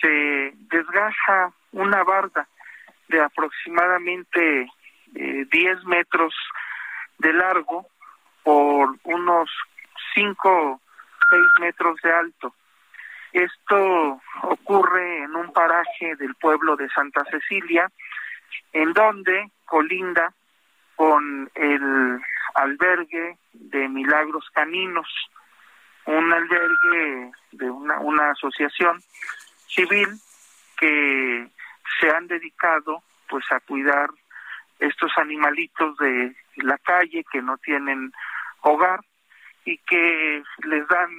[0.00, 2.48] se desgaja una barda
[3.06, 4.68] de aproximadamente
[5.12, 6.34] 10 eh, metros
[7.18, 7.86] de largo
[8.42, 9.48] por unos
[10.12, 10.80] 5,
[11.30, 12.52] 6 metros de alto.
[13.32, 17.88] Esto ocurre en un paraje del pueblo de Santa Cecilia,
[18.72, 20.32] en donde colinda
[20.96, 22.20] con el
[22.54, 25.08] albergue de Milagros Caninos,
[26.06, 29.00] un albergue de una, una asociación
[29.68, 30.08] civil
[30.76, 31.48] que
[32.00, 34.10] se han dedicado pues a cuidar
[34.78, 38.12] estos animalitos de la calle que no tienen
[38.62, 39.00] hogar
[39.64, 41.10] y que les dan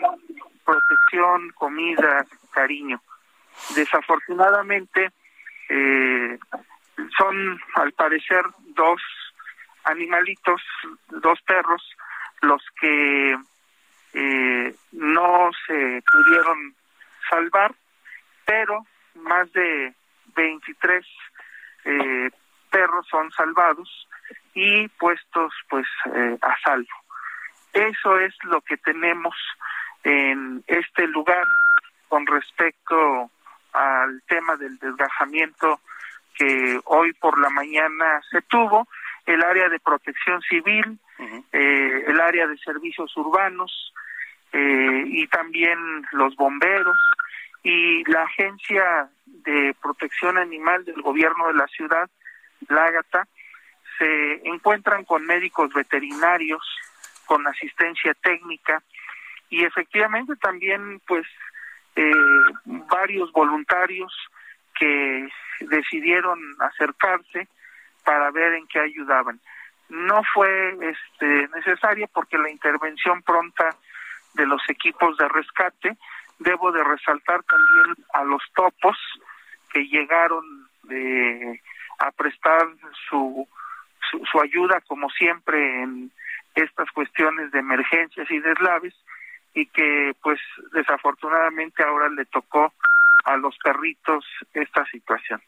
[0.66, 3.02] protección, comida, cariño.
[3.76, 5.12] Desafortunadamente
[5.70, 6.40] eh,
[7.18, 8.44] son al parecer
[8.76, 9.02] dos
[9.84, 10.62] animalitos,
[11.08, 11.82] dos perros,
[12.42, 13.38] los que
[14.14, 16.76] eh, no se pudieron
[17.30, 17.74] salvar,
[18.46, 18.86] pero
[19.16, 19.94] más de
[20.36, 21.06] 23
[21.86, 22.30] eh,
[22.72, 24.08] perros son salvados
[24.54, 26.88] y puestos pues eh, a salvo.
[27.74, 29.36] Eso es lo que tenemos
[30.04, 31.46] en este lugar
[32.08, 33.30] con respecto
[33.74, 35.80] al tema del desgajamiento
[36.40, 38.88] que hoy por la mañana se tuvo,
[39.26, 40.98] el área de protección civil,
[41.52, 43.94] eh, el área de servicios urbanos
[44.54, 45.78] eh, y también
[46.14, 46.98] los bomberos
[47.62, 52.10] y la agencia de protección animal del gobierno de la ciudad,
[52.70, 53.28] Lágata,
[53.98, 56.64] se encuentran con médicos veterinarios,
[57.26, 58.82] con asistencia técnica
[59.50, 61.28] y efectivamente también pues
[61.98, 62.12] eh,
[62.66, 64.14] varios voluntarios
[64.80, 65.30] que
[65.62, 67.48] decidieron acercarse
[68.04, 69.40] para ver en qué ayudaban.
[69.90, 73.76] No fue este, necesaria porque la intervención pronta
[74.34, 75.98] de los equipos de rescate,
[76.40, 78.98] debo de resaltar también a los topos
[79.72, 80.44] que llegaron
[80.84, 81.62] de,
[82.00, 82.68] a prestar
[83.10, 83.48] su,
[84.10, 86.12] su, ayuda como siempre en
[86.56, 88.94] estas cuestiones de emergencias y deslaves
[89.54, 90.40] y que pues
[90.74, 92.74] desafortunadamente ahora le tocó
[93.26, 95.42] a los perritos esta situación.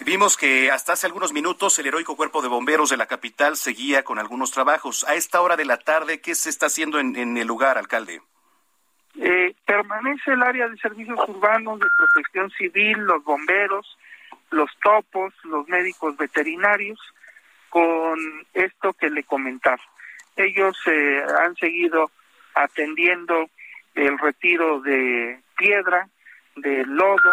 [0.00, 4.02] Vimos que hasta hace algunos minutos el heroico cuerpo de bomberos de la capital seguía
[4.02, 5.04] con algunos trabajos.
[5.08, 8.20] A esta hora de la tarde, ¿qué se está haciendo en, el lugar, alcalde?
[9.14, 13.98] Eh, permanece el área de servicios urbanos, de protección civil, los bomberos,
[14.50, 16.98] los topos, los médicos veterinarios,
[17.68, 18.18] con
[18.54, 19.80] esto que le comentaba.
[20.36, 22.10] Ellos eh, han seguido
[22.54, 23.48] atendiendo
[23.94, 26.08] el retiro de piedra,
[26.56, 27.32] de lodo,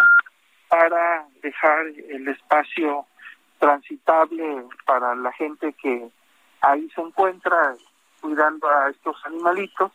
[0.70, 3.05] para dejar el espacio
[3.57, 6.09] transitable para la gente que
[6.61, 7.76] ahí se encuentra
[8.22, 9.91] cuidando a estos animalitos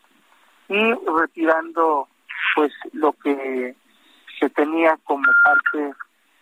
[0.69, 2.09] y retirando
[2.55, 3.75] pues lo que
[4.39, 5.95] se tenía como parte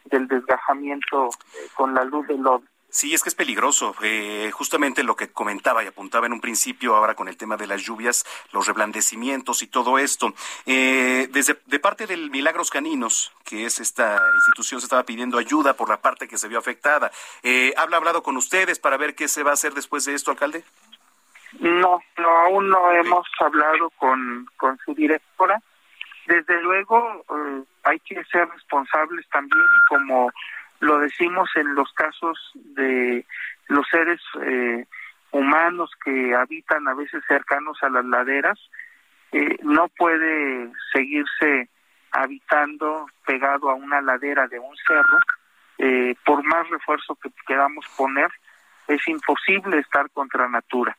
[0.07, 1.31] del desgajamiento
[1.75, 2.63] con la luz del lodo.
[2.93, 3.95] Sí, es que es peligroso.
[4.03, 7.67] Eh, justamente lo que comentaba y apuntaba en un principio, ahora con el tema de
[7.67, 10.35] las lluvias, los reblandecimientos y todo esto.
[10.67, 15.73] Eh, desde de parte del Milagros Caninos, que es esta institución, se estaba pidiendo ayuda
[15.73, 17.11] por la parte que se vio afectada.
[17.43, 20.31] Eh, ¿Habla hablado con ustedes para ver qué se va a hacer después de esto,
[20.31, 20.63] alcalde?
[21.61, 25.63] No, no, aún no hemos hablado con, con su directora.
[26.27, 30.31] Desde luego, eh, hay que ser responsables también como
[30.83, 33.25] lo decimos en los casos de
[33.69, 34.85] los seres eh,
[35.31, 38.59] humanos que habitan a veces cercanos a las laderas,
[39.31, 41.69] eh, no puede seguirse
[42.11, 45.19] habitando pegado a una ladera de un cerro,
[45.79, 48.31] eh, por más refuerzo que queramos poner,
[48.89, 50.97] es imposible estar contra natura.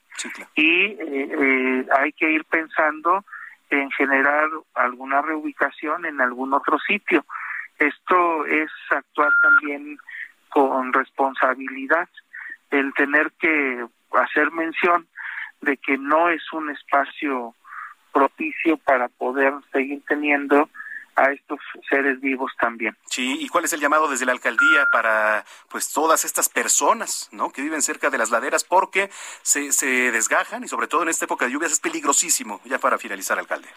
[0.56, 0.98] Y
[2.00, 3.26] hay que ir pensando
[3.70, 7.26] en generar alguna reubicación en algún otro sitio.
[7.80, 9.98] Esto es actuar también
[10.50, 12.08] con responsabilidad,
[12.70, 15.08] el tener que hacer mención
[15.62, 17.56] de que no es un espacio
[18.12, 20.70] propicio para poder seguir teniendo
[21.16, 21.60] a estos
[21.90, 22.96] seres vivos también.
[23.06, 27.52] Sí, ¿y cuál es el llamado desde la alcaldía para pues todas estas personas, ¿no?
[27.52, 29.10] que viven cerca de las laderas porque
[29.42, 32.98] se, se desgajan y sobre todo en esta época de lluvias es peligrosísimo, ya para
[32.98, 33.68] finalizar, alcalde.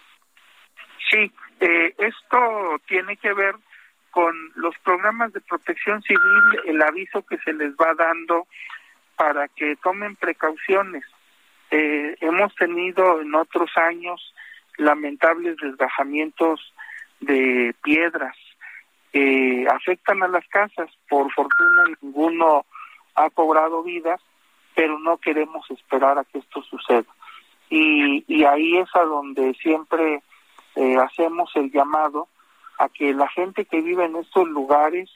[1.11, 1.30] Sí,
[1.61, 3.55] eh, esto tiene que ver
[4.17, 8.47] con los programas de protección civil, el aviso que se les va dando
[9.14, 11.05] para que tomen precauciones.
[11.71, 14.35] Eh, hemos tenido en otros años
[14.79, 16.73] lamentables desgajamientos
[17.21, 18.35] de piedras
[19.12, 20.89] que afectan a las casas.
[21.11, 22.64] Por fortuna ninguno
[23.17, 24.23] ha cobrado vidas,
[24.75, 27.12] pero no queremos esperar a que esto suceda.
[27.69, 30.23] Y, y ahí es a donde siempre
[30.75, 32.29] eh, hacemos el llamado
[32.79, 35.11] a que la gente que vive en estos lugares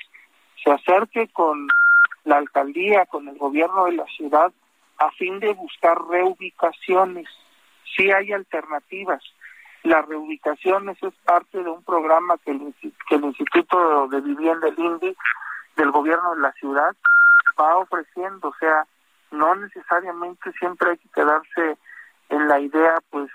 [0.62, 1.68] se acerque con
[2.24, 4.52] la alcaldía, con el gobierno de la ciudad,
[4.98, 7.26] a fin de buscar reubicaciones.
[7.96, 9.22] Sí hay alternativas.
[9.82, 12.74] Las reubicaciones es parte de un programa que el,
[13.08, 15.16] que el Instituto de Vivienda, el INDI,
[15.76, 16.94] del gobierno de la ciudad,
[17.58, 18.48] va ofreciendo.
[18.48, 18.86] O sea,
[19.30, 21.78] no necesariamente siempre hay que quedarse
[22.28, 23.30] en la idea, pues,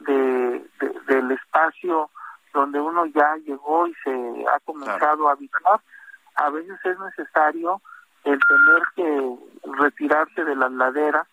[0.00, 0.64] de,
[1.06, 2.10] del espacio
[2.52, 5.80] donde uno ya llegó y se ha comenzado a habitar.
[6.36, 7.80] A veces es necesario
[8.24, 9.36] el tener que
[9.80, 11.26] retirarse de las laderas,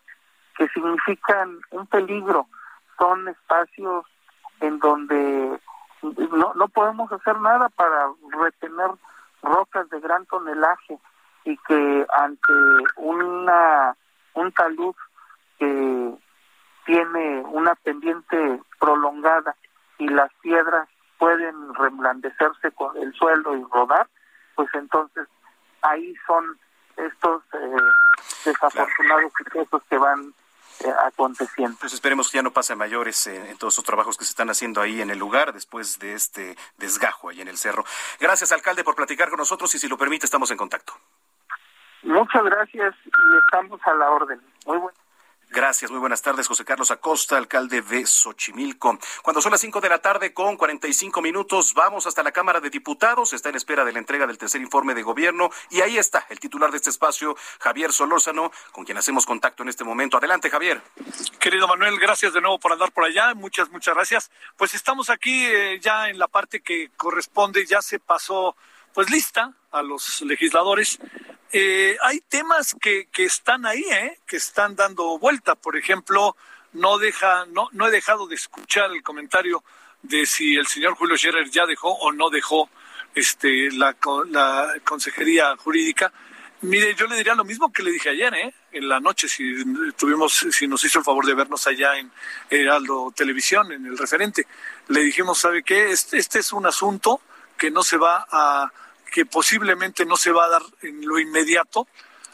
[0.57, 2.47] que significan un peligro.
[2.97, 4.05] Son espacios
[4.59, 5.59] en donde
[6.01, 8.91] no, no podemos hacer nada para retener
[9.41, 10.99] rocas de gran tonelaje
[11.45, 12.53] y que ante
[12.97, 13.95] una
[14.33, 14.95] un talud
[15.57, 16.17] que
[16.85, 19.55] tiene una pendiente prolongada
[19.97, 20.87] y las piedras
[21.19, 24.07] pueden reblandecerse con el suelo y rodar,
[24.55, 25.27] pues entonces
[25.83, 26.57] ahí son
[26.97, 27.81] estos eh,
[28.45, 30.33] desafortunados sucesos que van
[30.83, 31.77] eh, aconteciendo.
[31.79, 34.49] Pues esperemos que ya no pase a mayores en todos los trabajos que se están
[34.49, 37.83] haciendo ahí en el lugar después de este desgajo ahí en el cerro.
[38.19, 40.93] Gracias, alcalde, por platicar con nosotros y si lo permite, estamos en contacto.
[42.03, 44.41] Muchas gracias y estamos a la orden.
[44.65, 44.97] Muy bueno.
[45.51, 48.99] Gracias, muy buenas tardes, José Carlos Acosta, alcalde de Xochimilco.
[49.23, 52.69] Cuando son las 5 de la tarde con 45 minutos, vamos hasta la Cámara de
[52.69, 53.33] Diputados.
[53.33, 55.49] Está en espera de la entrega del tercer informe de gobierno.
[55.71, 59.69] Y ahí está el titular de este espacio, Javier Solórzano, con quien hacemos contacto en
[59.69, 60.17] este momento.
[60.17, 60.83] Adelante, Javier.
[61.39, 63.33] Querido Manuel, gracias de nuevo por andar por allá.
[63.33, 64.31] Muchas, muchas gracias.
[64.55, 68.55] Pues estamos aquí eh, ya en la parte que corresponde, ya se pasó
[68.93, 70.99] pues lista a los legisladores
[71.51, 74.19] eh, hay temas que, que están ahí, ¿eh?
[74.25, 75.55] que están dando vuelta.
[75.55, 76.35] Por ejemplo,
[76.73, 79.63] no, deja, no, no he dejado de escuchar el comentario
[80.01, 82.69] de si el señor Julio Scherer ya dejó o no dejó
[83.15, 83.95] este, la,
[84.29, 86.11] la consejería jurídica.
[86.61, 88.53] Mire, yo le diría lo mismo que le dije ayer, ¿eh?
[88.71, 92.11] en la noche, si tuvimos, si nos hizo el favor de vernos allá en
[92.49, 94.45] Heraldo Televisión, en el referente.
[94.89, 95.91] Le dijimos, ¿sabe qué?
[95.91, 97.21] Este, este es un asunto
[97.57, 98.71] que no se va a
[99.09, 101.87] que posiblemente no se va a dar en lo inmediato,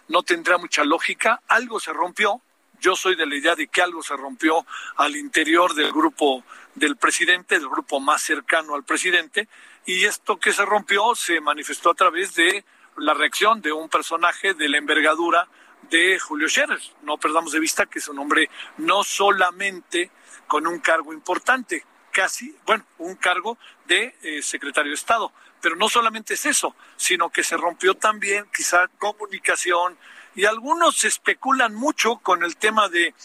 [0.07, 2.41] no tendrá mucha lógica, algo se rompió,
[2.79, 4.65] yo soy de la idea de que algo se rompió
[4.97, 6.43] al interior del grupo
[6.75, 9.47] del presidente, del grupo más cercano al presidente,
[9.85, 12.65] y esto que se rompió se manifestó a través de
[12.97, 15.47] la reacción de un personaje de la envergadura
[15.89, 16.79] de Julio Scherer.
[17.03, 20.11] No perdamos de vista que es un hombre no solamente
[20.47, 25.31] con un cargo importante, casi, bueno, un cargo de eh, secretario de Estado,
[25.65, 29.97] pero no solamente es eso, sino que se rompió también quizá comunicación.
[30.35, 33.15] Y algunos especulan mucho con el tema de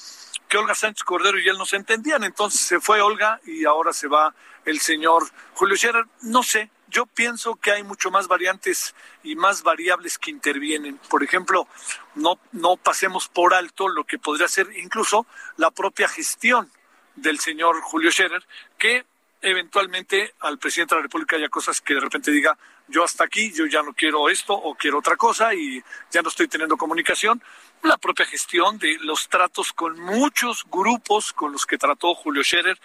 [0.49, 3.93] que Olga Sánchez Cordero y él no se entendían, entonces se fue Olga y ahora
[3.93, 4.35] se va
[4.65, 9.63] el señor Julio Scherer, no sé, yo pienso que hay mucho más variantes y más
[9.63, 10.99] variables que intervienen.
[11.11, 11.69] Por ejemplo,
[12.15, 15.27] no, no pasemos por alto lo que podría ser incluso
[15.59, 16.73] la propia gestión
[17.17, 18.47] del señor Julio Scherer,
[18.79, 19.05] que
[19.43, 22.57] eventualmente al presidente de la República haya cosas que de repente diga,
[22.89, 26.29] yo hasta aquí, yo ya no quiero esto o quiero otra cosa y ya no
[26.29, 27.43] estoy teniendo comunicación.
[27.83, 32.79] La propia gestión de los tratos con muchos grupos con los que trató Julio Scherer.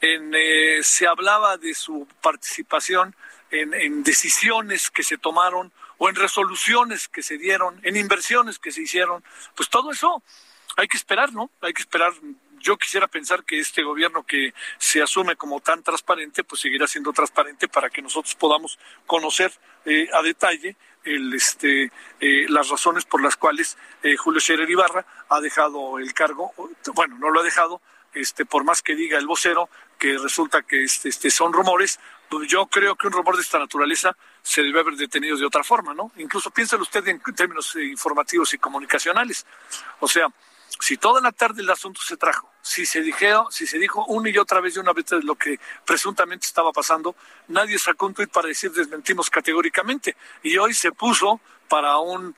[0.00, 3.14] Eh, se hablaba de su participación
[3.50, 8.72] en, en decisiones que se tomaron o en resoluciones que se dieron, en inversiones que
[8.72, 9.22] se hicieron.
[9.54, 10.22] Pues todo eso
[10.76, 11.50] hay que esperar, ¿no?
[11.60, 12.14] Hay que esperar
[12.60, 17.12] yo quisiera pensar que este gobierno que se asume como tan transparente, pues seguirá siendo
[17.12, 19.52] transparente para que nosotros podamos conocer
[19.84, 21.90] eh, a detalle el, este,
[22.20, 26.52] eh, las razones por las cuales eh, Julio Scherer Ibarra ha dejado el cargo,
[26.94, 27.80] bueno, no lo ha dejado,
[28.12, 31.98] este, por más que diga el vocero que resulta que este, este son rumores,
[32.28, 35.64] pues yo creo que un rumor de esta naturaleza se debe haber detenido de otra
[35.64, 36.12] forma, ¿no?
[36.16, 39.46] Incluso piénselo usted en términos informativos y comunicacionales.
[40.00, 40.28] O sea,
[40.78, 44.30] si toda la tarde el asunto se trajo, si se dijeron, si se dijo una
[44.30, 47.16] y otra vez y una vez lo que presuntamente estaba pasando,
[47.48, 50.16] nadie sacó un tuit para decir desmentimos categóricamente.
[50.42, 52.34] Y hoy se puso para un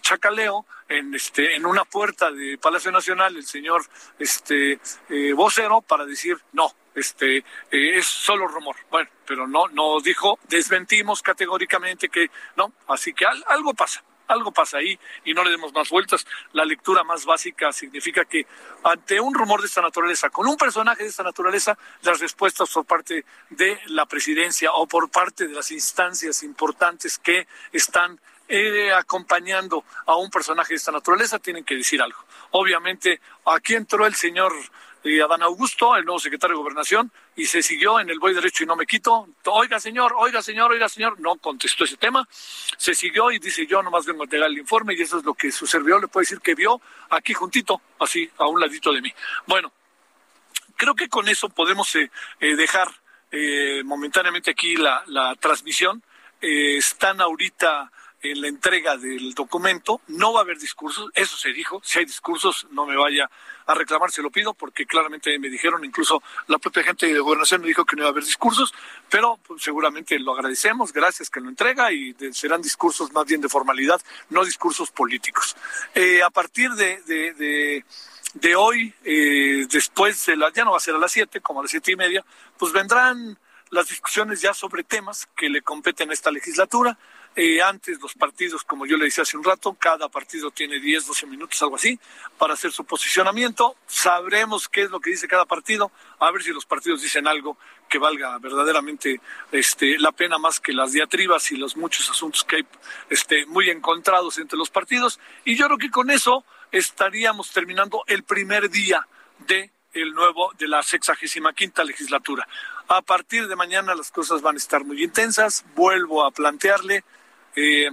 [0.00, 3.84] chacaleo en este en una puerta de Palacio Nacional el señor
[4.18, 10.00] este eh, vocero para decir no este eh, es solo rumor bueno pero no no
[10.00, 14.02] dijo desmentimos categóricamente que no así que algo pasa
[14.32, 16.26] algo pasa ahí y no le demos más vueltas.
[16.52, 18.46] La lectura más básica significa que
[18.84, 22.84] ante un rumor de esta naturaleza, con un personaje de esta naturaleza, las respuestas por
[22.84, 28.18] parte de la presidencia o por parte de las instancias importantes que están
[28.48, 32.18] eh, acompañando a un personaje de esta naturaleza tienen que decir algo.
[32.50, 34.52] Obviamente, aquí entró el señor
[35.04, 38.62] eh, Adán Augusto, el nuevo secretario de Gobernación, y se siguió en el voy derecho
[38.62, 39.28] y no me quito.
[39.46, 41.18] Oiga, señor, oiga, señor, oiga, señor.
[41.20, 42.26] No contestó ese tema.
[42.30, 45.34] Se siguió y dice, yo nomás vengo a entregar el informe y eso es lo
[45.34, 46.80] que su servidor le puede decir que vio
[47.10, 49.12] aquí juntito, así, a un ladito de mí.
[49.46, 49.72] Bueno,
[50.76, 52.88] creo que con eso podemos eh, eh, dejar
[53.84, 56.02] momentáneamente aquí la transmisión.
[56.38, 57.90] están ahorita
[58.22, 60.00] en la entrega del documento.
[60.08, 61.80] No va a haber discursos, eso se dijo.
[61.84, 63.30] Si hay discursos, no me vaya
[63.66, 67.60] a reclamar, se lo pido, porque claramente me dijeron, incluso la propia gente de gobernación
[67.60, 68.74] me dijo que no iba a haber discursos,
[69.10, 73.48] pero pues, seguramente lo agradecemos, gracias que lo entrega y serán discursos más bien de
[73.48, 74.00] formalidad,
[74.30, 75.56] no discursos políticos.
[75.94, 77.84] Eh, a partir de,
[78.34, 81.60] de, hoy, eh, después de la, ya no va a ser a las siete, como
[81.60, 82.24] a las siete y media,
[82.58, 83.38] pues vendrán
[83.72, 86.98] las discusiones ya sobre temas que le competen a esta legislatura.
[87.34, 91.06] Eh, antes los partidos, como yo le decía hace un rato, cada partido tiene 10,
[91.06, 91.98] 12 minutos, algo así,
[92.36, 93.74] para hacer su posicionamiento.
[93.86, 97.56] Sabremos qué es lo que dice cada partido, a ver si los partidos dicen algo
[97.88, 99.20] que valga verdaderamente
[99.50, 102.66] este, la pena más que las diatribas y los muchos asuntos que hay
[103.08, 105.18] este, muy encontrados entre los partidos.
[105.46, 109.06] Y yo creo que con eso estaríamos terminando el primer día
[109.46, 112.46] de el nuevo de la sexagésima quinta legislatura.
[112.88, 115.64] A partir de mañana las cosas van a estar muy intensas.
[115.74, 117.04] Vuelvo a plantearle
[117.56, 117.88] eh,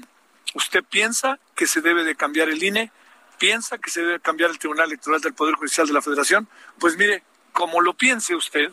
[0.56, 2.92] ¿Usted piensa que se debe de cambiar el INE?
[3.38, 6.48] ¿Piensa que se debe cambiar el Tribunal Electoral del Poder Judicial de la Federación?
[6.80, 8.72] Pues mire, como lo piense usted,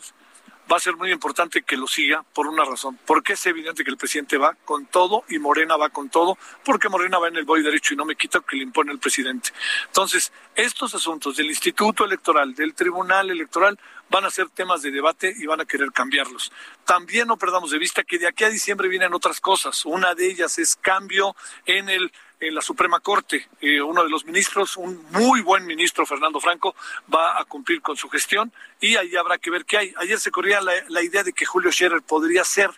[0.71, 3.91] va a ser muy importante que lo siga por una razón, porque es evidente que
[3.91, 7.45] el presidente va con todo y Morena va con todo, porque Morena va en el
[7.45, 9.49] voy derecho y no me quita que le impone el presidente.
[9.85, 15.33] Entonces, estos asuntos del Instituto Electoral, del Tribunal Electoral, van a ser temas de debate
[15.37, 16.51] y van a querer cambiarlos.
[16.85, 19.85] También no perdamos de vista que de aquí a diciembre vienen otras cosas.
[19.85, 23.47] Una de ellas es cambio en el en la Suprema Corte.
[23.61, 26.75] Eh, uno de los ministros, un muy buen ministro, Fernando Franco,
[27.13, 29.93] va a cumplir con su gestión y ahí habrá que ver qué hay.
[29.97, 32.69] Ayer se corría la, idea de que Julio Scherer podría ser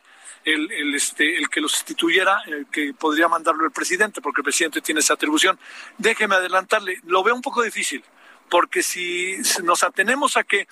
[0.46, 4.46] el, el, este, el que lo sustituyera, el que podría mandarlo el presidente, porque el
[4.46, 5.60] presidente tiene esa atribución.
[5.98, 8.04] Déjeme adelantarle, lo veo un poco difícil,
[8.50, 10.68] porque si nos atenemos a que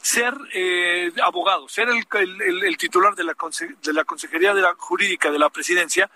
[0.00, 2.06] ser eh, abogado, ser el,
[2.64, 3.34] el, titular de la,
[3.82, 6.08] de la Consejería de la Jurídica de la Presidencia,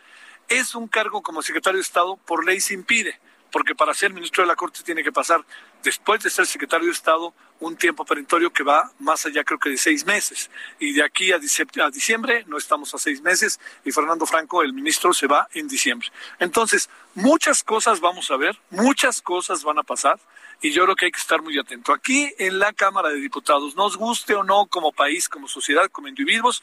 [0.53, 3.18] es un cargo como secretario de Estado por ley se impide,
[3.50, 5.44] porque para ser ministro de la Corte tiene que pasar,
[5.82, 9.70] después de ser secretario de Estado, un tiempo perentorio que va más allá creo que
[9.70, 10.50] de seis meses.
[10.78, 15.14] Y de aquí a diciembre no estamos a seis meses y Fernando Franco, el ministro,
[15.14, 16.09] se va en diciembre.
[16.38, 20.18] Entonces, muchas cosas vamos a ver, muchas cosas van a pasar
[20.61, 21.92] y yo creo que hay que estar muy atento.
[21.92, 26.09] Aquí en la Cámara de Diputados, nos guste o no como país, como sociedad, como
[26.09, 26.62] individuos,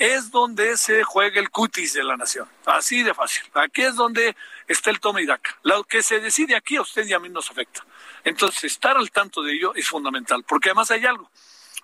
[0.00, 2.48] es donde se juega el cutis de la nación.
[2.64, 3.44] Así de fácil.
[3.52, 4.34] Aquí es donde
[4.66, 5.58] está el toma y daca.
[5.62, 7.84] Lo que se decide aquí a usted y a mí nos afecta.
[8.24, 11.30] Entonces, estar al tanto de ello es fundamental, porque además hay algo.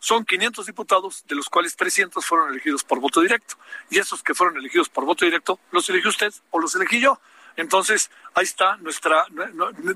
[0.00, 3.58] Son 500 diputados, de los cuales 300 fueron elegidos por voto directo.
[3.90, 7.20] Y esos que fueron elegidos por voto directo, ¿los eligió usted o los elegí yo?
[7.56, 9.24] Entonces, ahí está nuestra,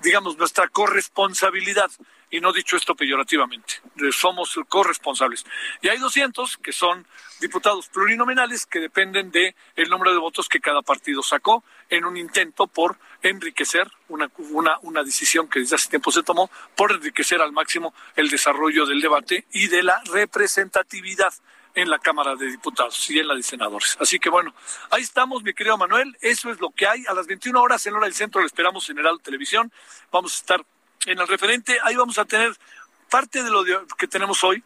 [0.03, 1.91] digamos, nuestra corresponsabilidad.
[2.33, 3.83] Y no dicho esto peyorativamente,
[4.13, 5.45] somos corresponsables.
[5.83, 7.05] Y hay 200 que son
[7.41, 9.33] diputados plurinominales que dependen
[9.75, 14.79] el número de votos que cada partido sacó en un intento por enriquecer una, una,
[14.83, 19.01] una decisión que desde hace tiempo se tomó, por enriquecer al máximo el desarrollo del
[19.01, 21.35] debate y de la representatividad
[21.75, 23.97] en la Cámara de Diputados y en la de Senadores.
[24.01, 24.55] Así que bueno,
[24.91, 26.17] ahí estamos, mi querido Manuel.
[26.21, 27.05] Eso es lo que hay.
[27.09, 29.73] A las 21 horas en hora del centro le esperamos en Heraldo Televisión.
[30.11, 30.65] Vamos a estar
[31.07, 31.79] en el referente.
[31.83, 32.57] Ahí vamos a tener
[33.09, 33.65] parte de lo
[33.99, 34.63] que tenemos hoy,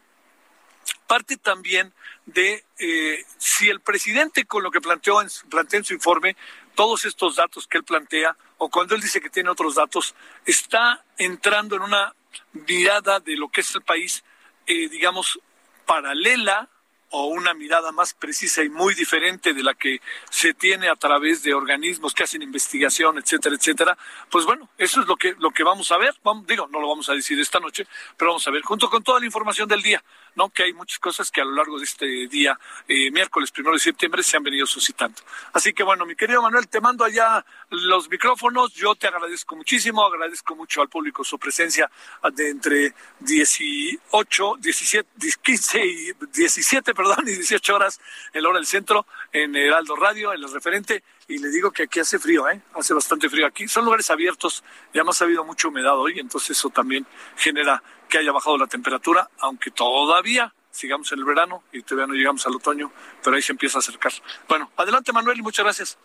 [1.07, 1.93] parte también
[2.25, 6.35] de eh, si el presidente con lo que planteó en, plantea en su informe,
[6.75, 11.03] todos estos datos que él plantea, o cuando él dice que tiene otros datos, está
[11.17, 12.13] entrando en una
[12.53, 14.23] mirada de lo que es el país,
[14.67, 15.39] eh, digamos,
[15.85, 16.69] paralela
[17.15, 19.99] o una mirada más precisa y muy diferente de la que
[20.29, 23.97] se tiene a través de organismos que hacen investigación, etcétera, etcétera,
[24.29, 26.13] pues bueno, eso es lo que lo que vamos a ver.
[26.23, 27.87] Vamos, digo, no lo vamos a decir esta noche,
[28.17, 30.03] pero vamos a ver junto con toda la información del día.
[30.35, 30.49] ¿No?
[30.49, 33.79] Que hay muchas cosas que a lo largo de este día, eh, miércoles primero de
[33.79, 35.21] septiembre, se han venido suscitando.
[35.53, 38.73] Así que bueno, mi querido Manuel, te mando allá los micrófonos.
[38.73, 41.89] Yo te agradezco muchísimo, agradezco mucho al público su presencia
[42.33, 45.09] de entre 18, 17,
[45.41, 47.99] 15 y 17, perdón, y 18 horas
[48.33, 51.83] en la hora del centro, en Heraldo Radio, en el referente y le digo que
[51.83, 52.61] aquí hace frío, ¿eh?
[52.75, 53.67] hace bastante frío aquí.
[53.67, 54.63] Son lugares abiertos
[54.93, 57.05] y además ha habido mucha humedad hoy, entonces eso también
[57.35, 57.81] genera
[58.15, 62.47] que haya bajado la temperatura, aunque todavía sigamos en el verano y todavía no llegamos
[62.47, 62.89] al otoño,
[63.21, 64.13] pero ahí se empieza a acercar.
[64.47, 65.97] Bueno, adelante Manuel y muchas gracias.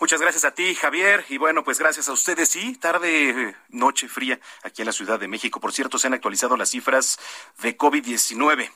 [0.00, 1.26] Muchas gracias a ti, Javier.
[1.28, 2.48] Y bueno, pues gracias a ustedes.
[2.48, 5.60] Sí, tarde, noche fría aquí en la Ciudad de México.
[5.60, 7.18] Por cierto, se han actualizado las cifras
[7.58, 8.70] de COVID-19.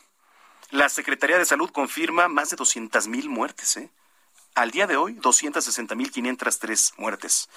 [0.70, 3.78] La Secretaría de Salud confirma más de 200 mil muertes.
[3.78, 3.90] ¿eh?
[4.54, 7.48] Al día de hoy, 260.503 muertes.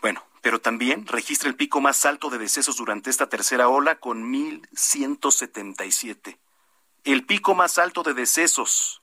[0.00, 4.30] Bueno, pero también registra el pico más alto de decesos durante esta tercera ola con
[4.30, 6.36] 1.177.
[7.02, 9.00] El pico más alto de decesos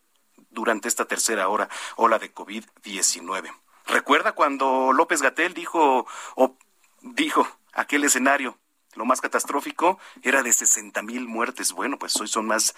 [0.51, 3.51] durante esta tercera hora, ola de COVID-19.
[3.87, 6.57] ¿Recuerda cuando López Gatel dijo, o
[7.01, 8.59] dijo aquel escenario,
[8.93, 11.71] lo más catastrófico era de 60 mil muertes?
[11.71, 12.75] Bueno, pues hoy son más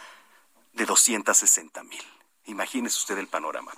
[0.71, 2.01] de 260 mil.
[2.45, 3.71] Imagínese usted el panorama.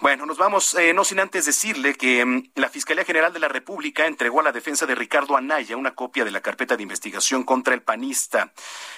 [0.00, 3.48] Bueno, nos vamos, eh, no sin antes decirle que mm, la Fiscalía General de la
[3.48, 7.44] República entregó a la defensa de Ricardo Anaya una copia de la carpeta de investigación
[7.44, 8.52] contra el panista.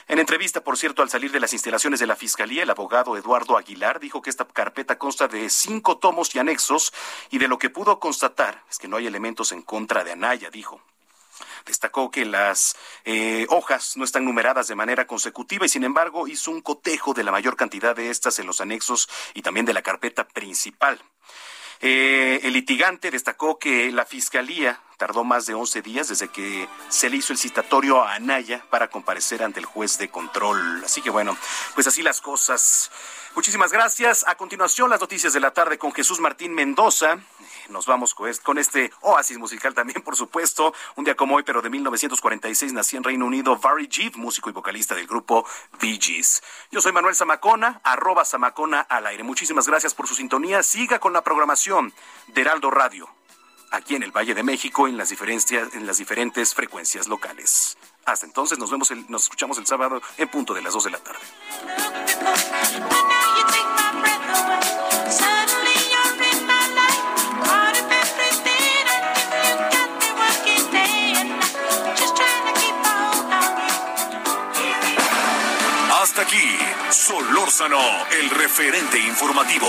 [0.08, 3.58] En entrevista, por cierto, al salir de las instalaciones de la Fiscalía, el abogado Eduardo
[3.58, 6.92] Aguilar dijo que esta carpeta consta de cinco tomos y anexos
[7.30, 10.48] y de lo que pudo constatar es que no hay elementos en contra de Anaya,
[10.50, 10.80] dijo.
[11.64, 16.50] Destacó que las eh, hojas no están numeradas de manera consecutiva y sin embargo hizo
[16.50, 19.82] un cotejo de la mayor cantidad de estas en los anexos y también de la
[19.82, 21.00] carpeta principal.
[21.84, 27.10] Eh, el litigante destacó que la fiscalía tardó más de 11 días desde que se
[27.10, 30.84] le hizo el citatorio a Anaya para comparecer ante el juez de control.
[30.84, 31.36] Así que bueno,
[31.74, 32.92] pues así las cosas.
[33.34, 34.26] Muchísimas gracias.
[34.28, 37.18] A continuación, las noticias de la tarde con Jesús Martín Mendoza.
[37.70, 40.74] Nos vamos con este oasis musical también, por supuesto.
[40.96, 44.52] Un día como hoy, pero de 1946, nací en Reino Unido Barry Jeep, músico y
[44.52, 45.46] vocalista del grupo
[45.80, 46.42] Bee Gees.
[46.70, 49.22] Yo soy Manuel Zamacona, arroba Zamacona al aire.
[49.22, 50.62] Muchísimas gracias por su sintonía.
[50.62, 51.94] Siga con la programación
[52.26, 53.08] de Heraldo Radio,
[53.72, 57.76] aquí en el Valle de México, en las, diferencias, en las diferentes frecuencias locales.
[58.04, 60.98] Hasta entonces, nos vemos, nos escuchamos el sábado en punto de las 2 de la
[60.98, 61.20] tarde.
[76.02, 76.58] Hasta aquí,
[76.90, 79.68] Solórzano, el referente informativo.